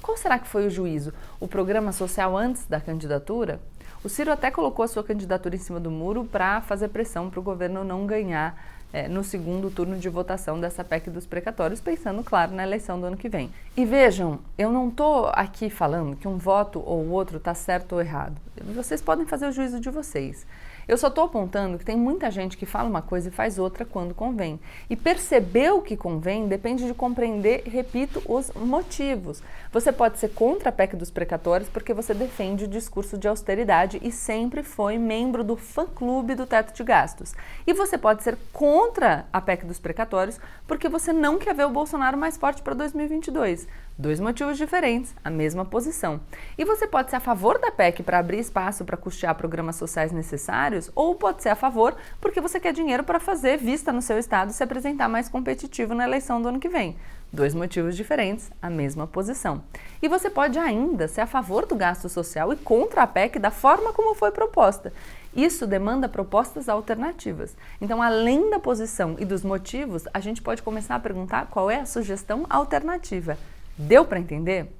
Qual 0.00 0.16
será 0.16 0.38
que 0.38 0.48
foi 0.48 0.66
o 0.66 0.70
juízo? 0.70 1.12
O 1.38 1.46
programa 1.46 1.92
social 1.92 2.34
antes 2.38 2.64
da 2.64 2.80
candidatura? 2.80 3.60
O 4.02 4.08
Ciro 4.08 4.32
até 4.32 4.50
colocou 4.50 4.82
a 4.82 4.88
sua 4.88 5.04
candidatura 5.04 5.54
em 5.54 5.58
cima 5.58 5.78
do 5.78 5.90
muro 5.90 6.24
para 6.24 6.62
fazer 6.62 6.88
pressão 6.88 7.28
para 7.28 7.38
o 7.38 7.42
governo 7.42 7.84
não 7.84 8.06
ganhar 8.06 8.58
é, 8.92 9.08
no 9.08 9.24
segundo 9.24 9.70
turno 9.70 9.96
de 9.96 10.08
votação 10.08 10.60
dessa 10.60 10.84
PEC 10.84 11.10
dos 11.10 11.26
precatórios, 11.26 11.80
pensando, 11.80 12.22
claro, 12.22 12.52
na 12.52 12.62
eleição 12.62 13.00
do 13.00 13.06
ano 13.06 13.16
que 13.16 13.28
vem. 13.28 13.50
E 13.76 13.84
vejam, 13.84 14.38
eu 14.58 14.70
não 14.70 14.88
estou 14.88 15.30
aqui 15.32 15.70
falando 15.70 16.16
que 16.16 16.28
um 16.28 16.36
voto 16.36 16.82
ou 16.84 17.08
outro 17.08 17.38
está 17.38 17.54
certo 17.54 17.94
ou 17.94 18.00
errado. 18.00 18.36
Vocês 18.74 19.00
podem 19.00 19.26
fazer 19.26 19.46
o 19.46 19.52
juízo 19.52 19.80
de 19.80 19.90
vocês. 19.90 20.46
Eu 20.88 20.96
só 20.98 21.08
estou 21.08 21.24
apontando 21.24 21.78
que 21.78 21.84
tem 21.84 21.96
muita 21.96 22.30
gente 22.30 22.56
que 22.56 22.66
fala 22.66 22.88
uma 22.88 23.02
coisa 23.02 23.28
e 23.28 23.32
faz 23.32 23.58
outra 23.58 23.84
quando 23.84 24.14
convém. 24.14 24.58
E 24.90 24.96
perceber 24.96 25.72
o 25.72 25.80
que 25.80 25.96
convém 25.96 26.48
depende 26.48 26.86
de 26.86 26.94
compreender, 26.94 27.62
repito, 27.66 28.22
os 28.26 28.50
motivos. 28.52 29.42
Você 29.72 29.92
pode 29.92 30.18
ser 30.18 30.30
contra 30.30 30.70
a 30.70 30.72
PEC 30.72 30.96
dos 30.96 31.10
precatórios 31.10 31.68
porque 31.68 31.94
você 31.94 32.12
defende 32.12 32.64
o 32.64 32.68
discurso 32.68 33.16
de 33.16 33.28
austeridade 33.28 34.00
e 34.02 34.10
sempre 34.10 34.62
foi 34.62 34.98
membro 34.98 35.44
do 35.44 35.56
fã-clube 35.56 36.34
do 36.34 36.46
teto 36.46 36.74
de 36.74 36.82
gastos. 36.82 37.34
E 37.66 37.72
você 37.72 37.96
pode 37.96 38.22
ser 38.22 38.36
contra 38.52 39.24
a 39.32 39.40
PEC 39.40 39.64
dos 39.64 39.78
precatórios 39.78 40.38
porque 40.66 40.88
você 40.88 41.12
não 41.12 41.38
quer 41.38 41.54
ver 41.54 41.66
o 41.66 41.70
Bolsonaro 41.70 42.18
mais 42.18 42.36
forte 42.36 42.60
para 42.62 42.74
2022. 42.74 43.68
Dois 43.98 44.18
motivos 44.18 44.56
diferentes, 44.56 45.14
a 45.22 45.28
mesma 45.28 45.66
posição. 45.66 46.18
E 46.56 46.64
você 46.64 46.86
pode 46.86 47.10
ser 47.10 47.16
a 47.16 47.20
favor 47.20 47.58
da 47.58 47.70
PEC 47.70 48.02
para 48.02 48.18
abrir 48.18 48.38
espaço 48.38 48.86
para 48.86 48.96
custear 48.96 49.34
programas 49.34 49.76
sociais 49.76 50.10
necessários, 50.10 50.90
ou 50.94 51.14
pode 51.14 51.42
ser 51.42 51.50
a 51.50 51.54
favor 51.54 51.94
porque 52.18 52.40
você 52.40 52.58
quer 52.58 52.72
dinheiro 52.72 53.04
para 53.04 53.20
fazer 53.20 53.58
vista 53.58 53.92
no 53.92 54.00
seu 54.00 54.18
estado 54.18 54.52
se 54.52 54.62
apresentar 54.64 55.08
mais 55.08 55.28
competitivo 55.28 55.94
na 55.94 56.04
eleição 56.04 56.40
do 56.40 56.48
ano 56.48 56.58
que 56.58 56.70
vem. 56.70 56.96
Dois 57.30 57.54
motivos 57.54 57.94
diferentes, 57.94 58.50
a 58.62 58.70
mesma 58.70 59.06
posição. 59.06 59.62
E 60.00 60.08
você 60.08 60.30
pode 60.30 60.58
ainda 60.58 61.06
ser 61.06 61.20
a 61.20 61.26
favor 61.26 61.66
do 61.66 61.76
gasto 61.76 62.08
social 62.08 62.50
e 62.50 62.56
contra 62.56 63.02
a 63.02 63.06
PEC 63.06 63.38
da 63.38 63.50
forma 63.50 63.92
como 63.92 64.14
foi 64.14 64.30
proposta. 64.30 64.90
Isso 65.36 65.66
demanda 65.66 66.08
propostas 66.08 66.68
alternativas. 66.68 67.54
Então, 67.80 68.02
além 68.02 68.50
da 68.50 68.58
posição 68.58 69.16
e 69.18 69.24
dos 69.24 69.42
motivos, 69.44 70.04
a 70.12 70.20
gente 70.20 70.40
pode 70.42 70.62
começar 70.62 70.94
a 70.94 71.00
perguntar 71.00 71.46
qual 71.46 71.70
é 71.70 71.80
a 71.80 71.86
sugestão 71.86 72.46
alternativa. 72.50 73.38
Deu 73.76 74.04
para 74.04 74.20
entender? 74.20 74.70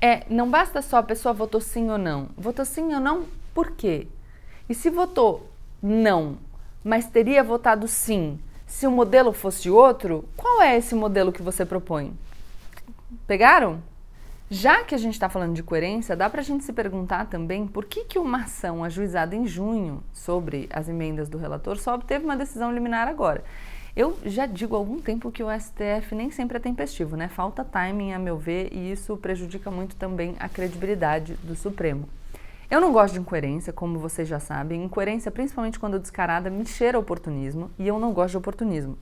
É, 0.00 0.24
não 0.28 0.50
basta 0.50 0.82
só 0.82 0.98
a 0.98 1.02
pessoa 1.02 1.32
votou 1.32 1.60
sim 1.60 1.90
ou 1.90 1.98
não. 1.98 2.28
Votou 2.36 2.64
sim 2.64 2.94
ou 2.94 3.00
não, 3.00 3.26
por 3.54 3.72
quê? 3.72 4.06
E 4.68 4.74
se 4.74 4.90
votou 4.90 5.50
não, 5.82 6.38
mas 6.82 7.06
teria 7.06 7.42
votado 7.42 7.86
sim, 7.86 8.38
se 8.66 8.86
o 8.86 8.90
modelo 8.90 9.32
fosse 9.32 9.70
outro, 9.70 10.24
qual 10.36 10.60
é 10.60 10.76
esse 10.76 10.94
modelo 10.94 11.32
que 11.32 11.42
você 11.42 11.64
propõe? 11.64 12.12
Pegaram? 13.26 13.80
Já 14.50 14.84
que 14.84 14.94
a 14.94 14.98
gente 14.98 15.14
está 15.14 15.28
falando 15.28 15.54
de 15.54 15.62
coerência, 15.62 16.16
dá 16.16 16.30
para 16.30 16.40
a 16.40 16.44
gente 16.44 16.64
se 16.64 16.72
perguntar 16.72 17.26
também 17.26 17.66
por 17.66 17.84
que, 17.84 18.04
que 18.04 18.18
uma 18.18 18.42
ação 18.42 18.84
ajuizada 18.84 19.34
em 19.34 19.46
junho 19.46 20.02
sobre 20.12 20.68
as 20.72 20.88
emendas 20.88 21.28
do 21.28 21.38
relator 21.38 21.76
só 21.78 21.94
obteve 21.94 22.24
uma 22.24 22.36
decisão 22.36 22.72
liminar 22.72 23.08
agora. 23.08 23.42
Eu 23.96 24.18
já 24.26 24.44
digo 24.44 24.76
há 24.76 24.78
algum 24.78 25.00
tempo 25.00 25.32
que 25.32 25.42
o 25.42 25.48
STF 25.50 26.14
nem 26.14 26.30
sempre 26.30 26.58
é 26.58 26.60
tempestivo, 26.60 27.16
né? 27.16 27.28
Falta 27.28 27.64
timing, 27.64 28.12
a 28.12 28.18
meu 28.18 28.36
ver, 28.36 28.68
e 28.70 28.92
isso 28.92 29.16
prejudica 29.16 29.70
muito 29.70 29.96
também 29.96 30.36
a 30.38 30.50
credibilidade 30.50 31.32
do 31.42 31.56
Supremo. 31.56 32.06
Eu 32.70 32.78
não 32.78 32.92
gosto 32.92 33.14
de 33.14 33.20
incoerência, 33.20 33.72
como 33.72 33.98
vocês 33.98 34.28
já 34.28 34.38
sabem. 34.38 34.84
Incoerência, 34.84 35.30
principalmente 35.30 35.78
quando 35.78 35.98
descarada, 35.98 36.50
me 36.50 36.66
cheira 36.66 36.98
oportunismo 36.98 37.70
e 37.78 37.88
eu 37.88 37.98
não 37.98 38.12
gosto 38.12 38.32
de 38.32 38.36
oportunismo. 38.36 38.98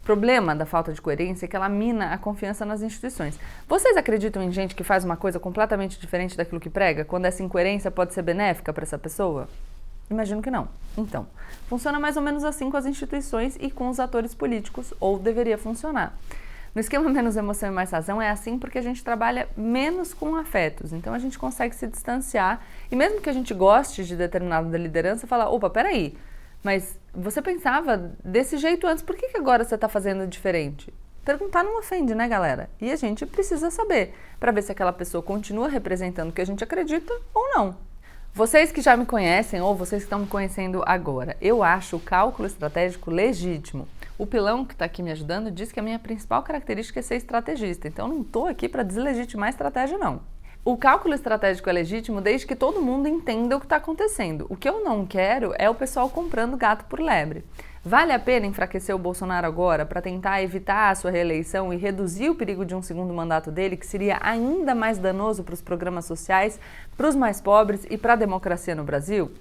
O 0.00 0.02
problema 0.02 0.56
da 0.56 0.64
falta 0.64 0.94
de 0.94 1.02
coerência 1.02 1.44
é 1.44 1.48
que 1.48 1.54
ela 1.54 1.68
mina 1.68 2.14
a 2.14 2.16
confiança 2.16 2.64
nas 2.64 2.80
instituições. 2.80 3.38
Vocês 3.68 3.98
acreditam 3.98 4.42
em 4.42 4.50
gente 4.50 4.74
que 4.74 4.82
faz 4.82 5.04
uma 5.04 5.16
coisa 5.16 5.38
completamente 5.38 6.00
diferente 6.00 6.38
daquilo 6.38 6.58
que 6.60 6.70
prega, 6.70 7.04
quando 7.04 7.26
essa 7.26 7.42
incoerência 7.42 7.90
pode 7.90 8.14
ser 8.14 8.22
benéfica 8.22 8.72
para 8.72 8.84
essa 8.84 8.98
pessoa? 8.98 9.46
Imagino 10.12 10.42
que 10.42 10.50
não. 10.50 10.68
Então, 10.96 11.26
funciona 11.68 11.98
mais 11.98 12.16
ou 12.16 12.22
menos 12.22 12.44
assim 12.44 12.70
com 12.70 12.76
as 12.76 12.84
instituições 12.84 13.56
e 13.58 13.70
com 13.70 13.88
os 13.88 13.98
atores 13.98 14.34
políticos, 14.34 14.92
ou 15.00 15.18
deveria 15.18 15.56
funcionar. 15.56 16.16
No 16.74 16.80
esquema 16.80 17.08
Menos 17.10 17.36
Emoção 17.36 17.70
e 17.70 17.72
Mais 17.72 17.90
Razão 17.90 18.20
é 18.20 18.28
assim 18.28 18.58
porque 18.58 18.78
a 18.78 18.82
gente 18.82 19.02
trabalha 19.02 19.48
menos 19.56 20.12
com 20.12 20.36
afetos, 20.36 20.92
então 20.92 21.14
a 21.14 21.18
gente 21.18 21.38
consegue 21.38 21.74
se 21.74 21.86
distanciar 21.86 22.62
e 22.90 22.96
mesmo 22.96 23.20
que 23.20 23.30
a 23.30 23.32
gente 23.32 23.54
goste 23.54 24.04
de 24.04 24.14
determinada 24.14 24.76
liderança, 24.76 25.26
falar, 25.26 25.48
opa, 25.48 25.70
peraí, 25.70 26.16
mas 26.62 26.98
você 27.14 27.40
pensava 27.40 28.12
desse 28.22 28.58
jeito 28.58 28.86
antes, 28.86 29.02
por 29.02 29.16
que, 29.16 29.28
que 29.28 29.38
agora 29.38 29.64
você 29.64 29.74
está 29.74 29.88
fazendo 29.88 30.26
diferente? 30.26 30.92
Perguntar 31.24 31.62
não 31.62 31.78
ofende, 31.78 32.14
né, 32.14 32.28
galera? 32.28 32.68
E 32.80 32.90
a 32.90 32.96
gente 32.96 33.24
precisa 33.24 33.70
saber 33.70 34.12
para 34.40 34.52
ver 34.52 34.62
se 34.62 34.72
aquela 34.72 34.92
pessoa 34.92 35.22
continua 35.22 35.68
representando 35.68 36.30
o 36.30 36.32
que 36.32 36.40
a 36.40 36.46
gente 36.46 36.64
acredita 36.64 37.12
ou 37.32 37.48
não. 37.54 37.91
Vocês 38.34 38.72
que 38.72 38.80
já 38.80 38.96
me 38.96 39.04
conhecem 39.04 39.60
ou 39.60 39.74
vocês 39.74 40.02
que 40.02 40.06
estão 40.06 40.20
me 40.20 40.26
conhecendo 40.26 40.82
agora, 40.86 41.36
eu 41.38 41.62
acho 41.62 41.96
o 41.96 42.00
cálculo 42.00 42.46
estratégico 42.46 43.10
legítimo. 43.10 43.86
O 44.16 44.26
pilão 44.26 44.64
que 44.64 44.72
está 44.72 44.86
aqui 44.86 45.02
me 45.02 45.10
ajudando 45.10 45.50
diz 45.50 45.70
que 45.70 45.78
a 45.78 45.82
minha 45.82 45.98
principal 45.98 46.42
característica 46.42 46.98
é 46.98 47.02
ser 47.02 47.16
estrategista, 47.16 47.86
então 47.86 48.08
não 48.08 48.22
estou 48.22 48.46
aqui 48.46 48.70
para 48.70 48.82
deslegitimar 48.82 49.48
a 49.48 49.50
estratégia, 49.50 49.98
não. 49.98 50.22
O 50.64 50.78
cálculo 50.78 51.12
estratégico 51.12 51.68
é 51.68 51.74
legítimo 51.74 52.22
desde 52.22 52.46
que 52.46 52.56
todo 52.56 52.80
mundo 52.80 53.06
entenda 53.06 53.54
o 53.54 53.60
que 53.60 53.66
está 53.66 53.76
acontecendo. 53.76 54.46
O 54.48 54.56
que 54.56 54.68
eu 54.68 54.82
não 54.82 55.04
quero 55.04 55.52
é 55.58 55.68
o 55.68 55.74
pessoal 55.74 56.08
comprando 56.08 56.56
gato 56.56 56.86
por 56.86 57.00
lebre. 57.00 57.44
Vale 57.84 58.12
a 58.12 58.18
pena 58.18 58.46
enfraquecer 58.46 58.94
o 58.94 58.98
Bolsonaro 58.98 59.44
agora 59.44 59.84
para 59.84 60.00
tentar 60.00 60.40
evitar 60.40 60.90
a 60.90 60.94
sua 60.94 61.10
reeleição 61.10 61.74
e 61.74 61.76
reduzir 61.76 62.30
o 62.30 62.34
perigo 62.36 62.64
de 62.64 62.76
um 62.76 62.80
segundo 62.80 63.12
mandato 63.12 63.50
dele, 63.50 63.76
que 63.76 63.84
seria 63.84 64.20
ainda 64.22 64.72
mais 64.72 64.98
danoso 64.98 65.42
para 65.42 65.54
os 65.54 65.60
programas 65.60 66.04
sociais, 66.04 66.60
para 66.96 67.08
os 67.08 67.16
mais 67.16 67.40
pobres 67.40 67.84
e 67.90 67.98
para 67.98 68.12
a 68.12 68.16
democracia 68.16 68.76
no 68.76 68.84
Brasil? 68.84 69.32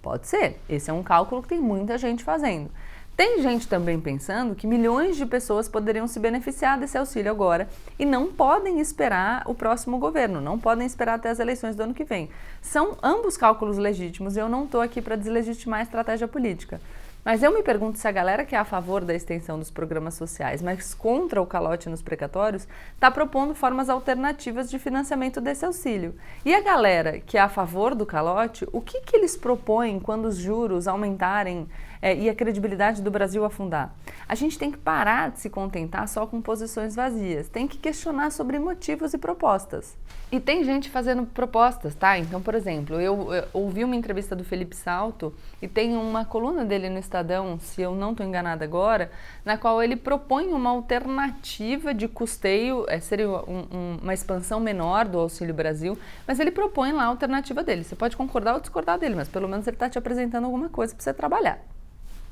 Pode 0.00 0.26
ser. 0.26 0.58
Esse 0.66 0.88
é 0.88 0.94
um 0.94 1.02
cálculo 1.02 1.42
que 1.42 1.48
tem 1.48 1.60
muita 1.60 1.98
gente 1.98 2.24
fazendo. 2.24 2.70
Tem 3.14 3.42
gente 3.42 3.68
também 3.68 4.00
pensando 4.00 4.54
que 4.54 4.66
milhões 4.66 5.16
de 5.16 5.26
pessoas 5.26 5.68
poderiam 5.68 6.06
se 6.06 6.18
beneficiar 6.18 6.78
desse 6.78 6.96
auxílio 6.96 7.30
agora 7.30 7.68
e 7.98 8.06
não 8.06 8.32
podem 8.32 8.80
esperar 8.80 9.42
o 9.44 9.52
próximo 9.52 9.98
governo, 9.98 10.40
não 10.40 10.58
podem 10.58 10.86
esperar 10.86 11.16
até 11.16 11.28
as 11.28 11.38
eleições 11.38 11.76
do 11.76 11.82
ano 11.82 11.92
que 11.92 12.04
vem. 12.04 12.30
São 12.62 12.96
ambos 13.02 13.36
cálculos 13.36 13.76
legítimos 13.76 14.36
e 14.36 14.40
eu 14.40 14.48
não 14.48 14.64
estou 14.64 14.80
aqui 14.80 15.02
para 15.02 15.16
deslegitimar 15.16 15.80
a 15.80 15.82
estratégia 15.82 16.26
política. 16.26 16.80
Mas 17.24 17.42
eu 17.42 17.52
me 17.52 17.62
pergunto 17.62 17.98
se 17.98 18.08
a 18.08 18.12
galera 18.12 18.44
que 18.44 18.54
é 18.54 18.58
a 18.58 18.64
favor 18.64 19.04
da 19.04 19.14
extensão 19.14 19.58
dos 19.58 19.70
programas 19.70 20.14
sociais, 20.14 20.62
mas 20.62 20.94
contra 20.94 21.42
o 21.42 21.46
calote 21.46 21.88
nos 21.88 22.00
precatórios, 22.00 22.66
está 22.94 23.10
propondo 23.10 23.54
formas 23.54 23.90
alternativas 23.90 24.70
de 24.70 24.78
financiamento 24.78 25.40
desse 25.40 25.64
auxílio. 25.64 26.14
E 26.44 26.54
a 26.54 26.62
galera 26.62 27.20
que 27.20 27.36
é 27.36 27.40
a 27.40 27.48
favor 27.48 27.94
do 27.94 28.06
calote, 28.06 28.66
o 28.72 28.80
que, 28.80 29.00
que 29.00 29.16
eles 29.16 29.36
propõem 29.36 30.00
quando 30.00 30.26
os 30.26 30.36
juros 30.36 30.88
aumentarem 30.88 31.68
é, 32.00 32.16
e 32.16 32.28
a 32.28 32.34
credibilidade 32.34 33.02
do 33.02 33.10
Brasil 33.10 33.44
afundar? 33.44 33.94
A 34.28 34.34
gente 34.34 34.58
tem 34.58 34.70
que 34.70 34.78
parar 34.78 35.30
de 35.30 35.40
se 35.40 35.50
contentar 35.50 36.08
só 36.08 36.26
com 36.26 36.40
posições 36.40 36.94
vazias, 36.94 37.48
tem 37.48 37.66
que 37.66 37.78
questionar 37.78 38.30
sobre 38.30 38.58
motivos 38.58 39.14
e 39.14 39.18
propostas. 39.18 39.96
E 40.30 40.38
tem 40.38 40.62
gente 40.62 40.90
fazendo 40.90 41.24
propostas, 41.24 41.94
tá? 41.94 42.18
Então, 42.18 42.42
por 42.42 42.54
exemplo, 42.54 43.00
eu, 43.00 43.32
eu 43.32 43.44
ouvi 43.54 43.82
uma 43.82 43.96
entrevista 43.96 44.36
do 44.36 44.44
Felipe 44.44 44.76
Salto 44.76 45.32
e 45.62 45.66
tem 45.66 45.96
uma 45.96 46.22
coluna 46.22 46.66
dele 46.66 46.90
no 46.90 46.98
Estadão, 46.98 47.58
se 47.58 47.80
eu 47.80 47.94
não 47.94 48.10
estou 48.10 48.26
enganada 48.26 48.62
agora, 48.62 49.10
na 49.42 49.56
qual 49.56 49.82
ele 49.82 49.96
propõe 49.96 50.48
uma 50.48 50.68
alternativa 50.68 51.94
de 51.94 52.06
custeio, 52.06 52.84
é, 52.88 53.00
seria 53.00 53.26
um, 53.26 53.66
um, 53.72 53.98
uma 54.02 54.12
expansão 54.12 54.60
menor 54.60 55.06
do 55.06 55.18
Auxílio 55.18 55.54
Brasil, 55.54 55.98
mas 56.26 56.38
ele 56.38 56.50
propõe 56.50 56.92
lá 56.92 57.04
a 57.04 57.06
alternativa 57.06 57.62
dele. 57.62 57.82
Você 57.82 57.96
pode 57.96 58.14
concordar 58.14 58.52
ou 58.52 58.60
discordar 58.60 58.98
dele, 58.98 59.14
mas 59.14 59.28
pelo 59.28 59.48
menos 59.48 59.66
ele 59.66 59.76
está 59.76 59.88
te 59.88 59.96
apresentando 59.96 60.44
alguma 60.44 60.68
coisa 60.68 60.94
para 60.94 61.02
você 61.02 61.14
trabalhar 61.14 61.58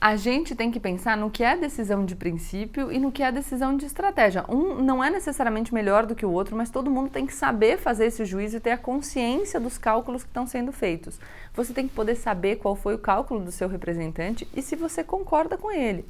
a 0.01 0.15
gente 0.15 0.55
tem 0.55 0.71
que 0.71 0.79
pensar 0.79 1.17
no 1.17 1.31
que 1.31 1.43
é 1.43 1.57
decisão 1.57 2.05
de 2.05 2.15
princípio 2.15 2.93
e 2.93 2.99
no 2.99 3.11
que 3.11 3.23
é 3.23 3.33
decisão 3.33 3.77
de 3.77 3.87
estratégia. 3.87 4.45
Um 4.49 4.75
não 4.75 5.03
é 5.03 5.09
necessariamente 5.09 5.73
melhor 5.73 6.05
do 6.05 6.15
que 6.15 6.27
o 6.27 6.31
outro, 6.31 6.55
mas 6.55 6.71
todo 6.71 6.91
mundo 6.91 7.11
tem 7.11 7.27
que 7.27 7.33
saber 7.33 7.79
fazer 7.79 8.07
esse 8.07 8.25
juízo 8.25 8.59
e 8.59 8.61
ter 8.61 8.73
a 8.73 8.79
consciência 8.79 9.59
dos 9.59 9.79
cálculos 9.79 10.23
que 10.23 10.29
estão 10.29 10.47
sendo 10.47 10.71
feitos. 10.71 11.19
Você 11.55 11.73
tem 11.73 11.89
que 11.89 11.95
poder 11.95 12.15
saber 12.15 12.57
qual 12.57 12.77
foi 12.77 12.95
o 12.95 12.99
cálculo 12.99 13.41
do 13.41 13.51
seu 13.51 13.69
representante 13.69 14.47
e 14.55 14.61
se 14.61 14.77
você 14.77 15.03
concorda 15.03 15.57
com 15.57 15.73
ele. 15.73 16.05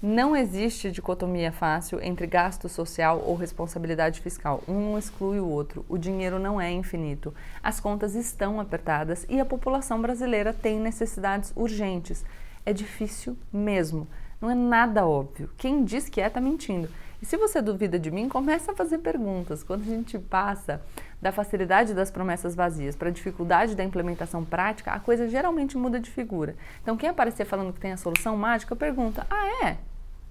Não 0.00 0.34
existe 0.34 0.92
dicotomia 0.92 1.50
fácil 1.52 2.00
entre 2.00 2.26
gasto 2.26 2.68
social 2.68 3.22
ou 3.26 3.34
responsabilidade 3.34 4.20
fiscal. 4.20 4.62
Um 4.66 4.96
exclui 4.96 5.40
o 5.40 5.48
outro. 5.48 5.84
O 5.88 5.98
dinheiro 5.98 6.38
não 6.38 6.60
é 6.60 6.70
infinito. 6.70 7.34
As 7.60 7.80
contas 7.80 8.14
estão 8.14 8.60
apertadas 8.60 9.26
e 9.28 9.40
a 9.40 9.44
população 9.44 10.00
brasileira 10.00 10.52
tem 10.52 10.78
necessidades 10.78 11.52
urgentes. 11.56 12.24
É 12.64 12.72
difícil 12.72 13.36
mesmo. 13.52 14.06
Não 14.40 14.50
é 14.50 14.54
nada 14.54 15.06
óbvio. 15.06 15.50
Quem 15.56 15.84
diz 15.84 16.08
que 16.08 16.20
é, 16.20 16.26
está 16.26 16.40
mentindo. 16.40 16.88
E 17.20 17.26
se 17.26 17.36
você 17.36 17.60
duvida 17.60 17.98
de 17.98 18.10
mim, 18.10 18.28
comece 18.28 18.70
a 18.70 18.74
fazer 18.74 18.98
perguntas. 18.98 19.64
Quando 19.64 19.82
a 19.82 19.86
gente 19.86 20.18
passa 20.18 20.80
da 21.20 21.32
facilidade 21.32 21.92
das 21.92 22.10
promessas 22.10 22.54
vazias 22.54 22.94
para 22.94 23.08
a 23.08 23.12
dificuldade 23.12 23.74
da 23.74 23.82
implementação 23.82 24.44
prática, 24.44 24.92
a 24.92 25.00
coisa 25.00 25.28
geralmente 25.28 25.76
muda 25.76 25.98
de 25.98 26.10
figura. 26.10 26.54
Então, 26.80 26.96
quem 26.96 27.08
aparecer 27.08 27.44
falando 27.44 27.72
que 27.72 27.80
tem 27.80 27.92
a 27.92 27.96
solução 27.96 28.36
mágica, 28.36 28.76
pergunta: 28.76 29.26
ah, 29.28 29.66
é? 29.66 29.78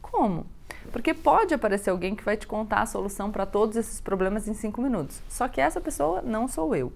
Como? 0.02 0.46
Porque 0.92 1.14
pode 1.14 1.54
aparecer 1.54 1.90
alguém 1.90 2.16
que 2.16 2.24
vai 2.24 2.38
te 2.38 2.48
contar 2.48 2.82
a 2.82 2.86
solução 2.86 3.30
para 3.30 3.46
todos 3.46 3.76
esses 3.76 4.00
problemas 4.00 4.48
em 4.48 4.54
cinco 4.54 4.82
minutos. 4.82 5.22
Só 5.28 5.50
que 5.50 5.60
essa 5.60 5.82
pessoa 5.82 6.22
não 6.22 6.48
sou 6.48 6.74
eu. 6.74 6.94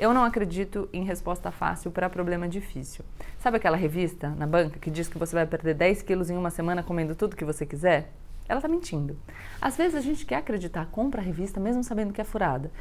Eu 0.00 0.14
não 0.14 0.24
acredito 0.24 0.88
em 0.94 1.04
resposta 1.04 1.50
fácil 1.50 1.90
para 1.90 2.08
problema 2.08 2.48
difícil. 2.48 3.04
Sabe 3.38 3.58
aquela 3.58 3.76
revista 3.76 4.30
na 4.30 4.46
banca 4.46 4.78
que 4.78 4.90
diz 4.90 5.08
que 5.08 5.18
você 5.18 5.34
vai 5.36 5.46
perder 5.46 5.74
10 5.74 6.00
quilos 6.00 6.30
em 6.30 6.38
uma 6.38 6.48
semana 6.48 6.82
comendo 6.82 7.14
tudo 7.14 7.36
que 7.36 7.44
você 7.44 7.66
quiser? 7.66 8.10
Ela 8.48 8.60
está 8.60 8.66
mentindo. 8.66 9.14
Às 9.60 9.76
vezes 9.76 9.94
a 9.94 10.00
gente 10.00 10.24
quer 10.24 10.36
acreditar, 10.36 10.86
compra 10.86 11.20
a 11.20 11.24
revista 11.24 11.60
mesmo 11.60 11.84
sabendo 11.84 12.14
que 12.14 12.20
é 12.22 12.24
furada. 12.24 12.72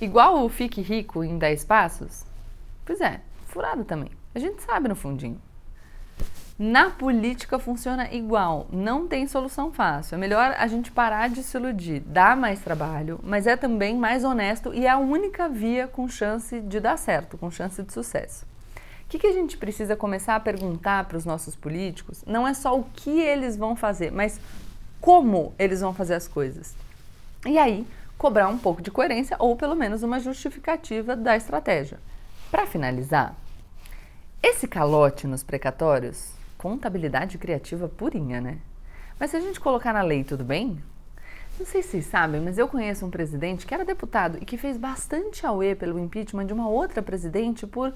Igual 0.00 0.44
o 0.44 0.48
Fique 0.48 0.80
Rico 0.80 1.22
em 1.22 1.38
10 1.38 1.64
Passos? 1.64 2.26
Pois 2.84 3.00
é, 3.00 3.20
furado 3.46 3.84
também. 3.84 4.10
A 4.34 4.40
gente 4.40 4.60
sabe 4.60 4.88
no 4.88 4.96
fundinho. 4.96 5.40
Na 6.56 6.88
política 6.88 7.58
funciona 7.58 8.14
igual, 8.14 8.68
não 8.70 9.08
tem 9.08 9.26
solução 9.26 9.72
fácil. 9.72 10.14
É 10.14 10.18
melhor 10.18 10.54
a 10.56 10.68
gente 10.68 10.92
parar 10.92 11.28
de 11.28 11.42
se 11.42 11.56
iludir, 11.56 11.98
dá 12.06 12.36
mais 12.36 12.60
trabalho, 12.60 13.18
mas 13.24 13.48
é 13.48 13.56
também 13.56 13.96
mais 13.96 14.22
honesto 14.22 14.72
e 14.72 14.86
é 14.86 14.90
a 14.90 14.96
única 14.96 15.48
via 15.48 15.88
com 15.88 16.06
chance 16.06 16.60
de 16.60 16.78
dar 16.78 16.96
certo, 16.96 17.36
com 17.36 17.50
chance 17.50 17.82
de 17.82 17.92
sucesso. 17.92 18.46
O 19.04 19.08
que, 19.08 19.18
que 19.18 19.26
a 19.26 19.32
gente 19.32 19.56
precisa 19.56 19.96
começar 19.96 20.36
a 20.36 20.40
perguntar 20.40 21.06
para 21.06 21.18
os 21.18 21.24
nossos 21.24 21.56
políticos 21.56 22.22
não 22.24 22.46
é 22.46 22.54
só 22.54 22.78
o 22.78 22.84
que 22.84 23.20
eles 23.20 23.56
vão 23.56 23.74
fazer, 23.74 24.12
mas 24.12 24.40
como 25.00 25.52
eles 25.58 25.80
vão 25.80 25.92
fazer 25.92 26.14
as 26.14 26.28
coisas. 26.28 26.76
E 27.44 27.58
aí, 27.58 27.84
cobrar 28.16 28.46
um 28.46 28.58
pouco 28.58 28.80
de 28.80 28.92
coerência 28.92 29.36
ou 29.40 29.56
pelo 29.56 29.74
menos 29.74 30.04
uma 30.04 30.20
justificativa 30.20 31.16
da 31.16 31.36
estratégia. 31.36 31.98
Para 32.48 32.64
finalizar, 32.64 33.34
esse 34.40 34.68
calote 34.68 35.26
nos 35.26 35.42
precatórios 35.42 36.43
contabilidade 36.64 37.36
criativa 37.36 37.90
purinha, 37.90 38.40
né? 38.40 38.56
Mas 39.20 39.30
se 39.30 39.36
a 39.36 39.40
gente 39.40 39.60
colocar 39.60 39.92
na 39.92 40.00
lei, 40.00 40.24
tudo 40.24 40.42
bem? 40.42 40.82
Não 41.58 41.66
sei 41.66 41.82
se 41.82 41.90
vocês 41.90 42.06
sabem, 42.06 42.40
mas 42.40 42.56
eu 42.56 42.66
conheço 42.66 43.04
um 43.04 43.10
presidente 43.10 43.66
que 43.66 43.74
era 43.74 43.84
deputado 43.84 44.38
e 44.40 44.46
que 44.46 44.56
fez 44.56 44.78
bastante 44.78 45.44
auê 45.44 45.74
pelo 45.74 45.98
impeachment 45.98 46.46
de 46.46 46.54
uma 46.54 46.66
outra 46.66 47.02
presidente 47.02 47.66
por 47.66 47.92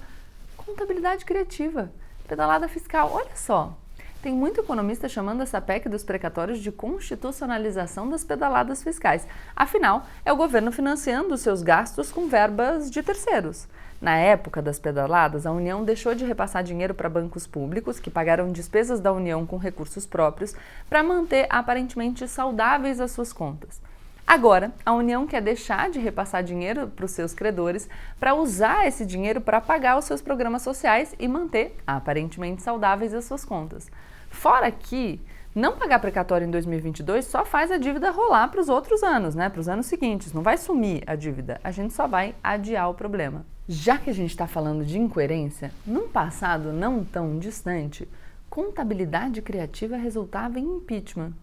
contabilidade 0.55 1.25
criativa, 1.25 1.91
pedalada 2.27 2.67
fiscal. 2.67 3.09
Olha 3.11 3.35
só, 3.35 3.75
tem 4.21 4.33
muito 4.33 4.59
economista 4.59 5.07
chamando 5.07 5.43
essa 5.43 5.61
PEC 5.61 5.87
dos 5.87 6.03
precatórios 6.03 6.59
de 6.59 6.71
constitucionalização 6.71 8.09
das 8.09 8.23
pedaladas 8.23 8.83
fiscais. 8.83 9.25
Afinal, 9.55 10.05
é 10.25 10.33
o 10.33 10.35
governo 10.35 10.71
financiando 10.71 11.37
seus 11.37 11.61
gastos 11.61 12.11
com 12.11 12.27
verbas 12.27 12.91
de 12.91 13.01
terceiros. 13.01 13.67
Na 14.01 14.17
época 14.17 14.61
das 14.61 14.79
pedaladas, 14.79 15.45
a 15.45 15.51
União 15.51 15.83
deixou 15.83 16.15
de 16.15 16.25
repassar 16.25 16.63
dinheiro 16.63 16.93
para 16.93 17.09
bancos 17.09 17.45
públicos, 17.45 17.99
que 17.99 18.09
pagaram 18.09 18.51
despesas 18.51 18.99
da 18.99 19.11
União 19.11 19.45
com 19.45 19.57
recursos 19.57 20.05
próprios, 20.05 20.55
para 20.89 21.03
manter 21.03 21.47
aparentemente 21.49 22.27
saudáveis 22.27 22.99
as 22.99 23.11
suas 23.11 23.33
contas. 23.33 23.81
Agora, 24.25 24.71
a 24.85 24.93
União 24.93 25.25
quer 25.25 25.41
deixar 25.41 25.89
de 25.89 25.97
repassar 25.99 26.43
dinheiro 26.43 26.87
para 26.87 27.03
os 27.03 27.11
seus 27.11 27.33
credores 27.33 27.89
para 28.19 28.35
usar 28.35 28.87
esse 28.87 29.03
dinheiro 29.05 29.41
para 29.41 29.59
pagar 29.59 29.97
os 29.97 30.05
seus 30.05 30.21
programas 30.21 30.61
sociais 30.61 31.15
e 31.17 31.27
manter 31.27 31.75
aparentemente 31.87 32.61
saudáveis 32.61 33.13
as 33.13 33.25
suas 33.25 33.43
contas. 33.43 33.89
Fora 34.29 34.71
que 34.71 35.19
não 35.53 35.75
pagar 35.75 35.99
precatório 35.99 36.47
em 36.47 36.51
2022 36.51 37.25
só 37.25 37.43
faz 37.43 37.71
a 37.71 37.77
dívida 37.77 38.11
rolar 38.11 38.47
para 38.49 38.61
os 38.61 38.69
outros 38.69 39.03
anos, 39.03 39.35
né? 39.35 39.49
Para 39.49 39.59
os 39.59 39.67
anos 39.67 39.87
seguintes. 39.87 40.31
Não 40.31 40.41
vai 40.41 40.57
sumir 40.57 41.03
a 41.07 41.15
dívida, 41.15 41.59
a 41.63 41.71
gente 41.71 41.93
só 41.93 42.07
vai 42.07 42.35
adiar 42.43 42.89
o 42.89 42.93
problema. 42.93 43.45
Já 43.67 43.97
que 43.97 44.09
a 44.09 44.13
gente 44.13 44.29
está 44.29 44.47
falando 44.47 44.85
de 44.85 44.97
incoerência, 44.97 45.71
num 45.85 46.07
passado 46.07 46.71
não 46.71 47.03
tão 47.03 47.37
distante, 47.37 48.07
contabilidade 48.49 49.41
criativa 49.41 49.97
resultava 49.97 50.59
em 50.59 50.77
impeachment. 50.77 51.33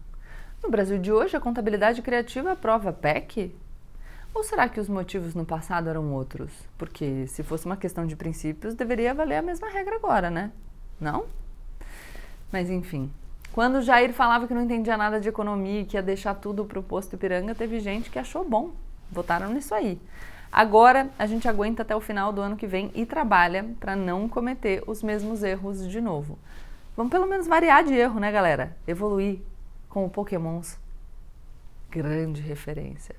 No 0.63 0.69
Brasil 0.69 0.97
de 0.97 1.11
hoje, 1.11 1.37
a 1.37 1.39
contabilidade 1.39 2.01
criativa 2.01 2.51
aprova 2.51 2.91
PEC? 2.91 3.55
Ou 4.33 4.43
será 4.43 4.67
que 4.67 4.79
os 4.79 4.89
motivos 4.89 5.33
no 5.35 5.45
passado 5.45 5.89
eram 5.89 6.11
outros? 6.13 6.51
Porque 6.77 7.27
se 7.27 7.43
fosse 7.43 7.65
uma 7.65 7.77
questão 7.77 8.05
de 8.05 8.15
princípios, 8.15 8.73
deveria 8.73 9.13
valer 9.13 9.37
a 9.37 9.41
mesma 9.41 9.69
regra 9.69 9.95
agora, 9.95 10.29
né? 10.29 10.51
Não? 10.99 11.25
Mas 12.51 12.69
enfim, 12.69 13.11
quando 13.51 13.77
o 13.77 13.81
Jair 13.81 14.13
falava 14.13 14.47
que 14.47 14.53
não 14.53 14.61
entendia 14.61 14.95
nada 14.95 15.19
de 15.19 15.27
economia 15.27 15.81
e 15.81 15.85
que 15.85 15.97
ia 15.97 16.03
deixar 16.03 16.35
tudo 16.35 16.63
para 16.63 16.79
o 16.79 16.83
posto 16.83 17.15
Ipiranga, 17.15 17.55
teve 17.55 17.79
gente 17.79 18.09
que 18.09 18.19
achou 18.19 18.47
bom. 18.47 18.71
Votaram 19.11 19.51
nisso 19.51 19.73
aí. 19.73 19.99
Agora 20.51 21.09
a 21.17 21.25
gente 21.25 21.47
aguenta 21.47 21.81
até 21.81 21.95
o 21.95 21.99
final 21.99 22.31
do 22.31 22.41
ano 22.41 22.55
que 22.55 22.67
vem 22.67 22.91
e 22.93 23.05
trabalha 23.05 23.65
para 23.79 23.95
não 23.95 24.29
cometer 24.29 24.83
os 24.87 25.03
mesmos 25.03 25.43
erros 25.43 25.87
de 25.87 25.99
novo. 25.99 26.37
Vamos 26.95 27.11
pelo 27.11 27.27
menos 27.27 27.47
variar 27.47 27.83
de 27.83 27.93
erro, 27.93 28.19
né, 28.19 28.31
galera? 28.31 28.75
Evoluir 28.87 29.39
com 29.89 30.05
o 30.05 30.09
Pokémons. 30.09 30.77
Grande 31.89 32.41
referência. 32.41 33.15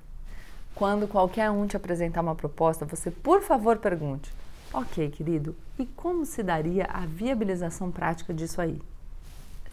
Quando 0.74 1.08
qualquer 1.08 1.50
um 1.50 1.66
te 1.66 1.76
apresentar 1.76 2.20
uma 2.20 2.34
proposta, 2.34 2.86
você 2.86 3.10
por 3.10 3.42
favor 3.42 3.78
pergunte: 3.78 4.32
Ok, 4.72 5.10
querido, 5.10 5.56
e 5.78 5.84
como 5.84 6.24
se 6.24 6.42
daria 6.42 6.84
a 6.84 7.06
viabilização 7.06 7.90
prática 7.90 8.32
disso 8.32 8.60
aí? 8.60 8.80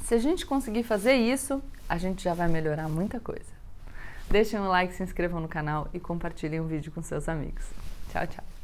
Se 0.05 0.13
a 0.13 0.19
gente 0.19 0.45
conseguir 0.45 0.83
fazer 0.83 1.15
isso, 1.15 1.63
a 1.89 1.97
gente 1.97 2.23
já 2.23 2.35
vai 2.35 2.47
melhorar 2.47 2.87
muita 2.87 3.19
coisa. 3.19 3.51
Deixem 4.29 4.59
um 4.59 4.67
like, 4.67 4.93
se 4.93 5.01
inscrevam 5.01 5.41
no 5.41 5.47
canal 5.47 5.89
e 5.95 5.99
compartilhem 5.99 6.59
o 6.59 6.65
vídeo 6.65 6.91
com 6.91 7.01
seus 7.01 7.27
amigos. 7.27 7.65
Tchau, 8.11 8.27
tchau! 8.27 8.54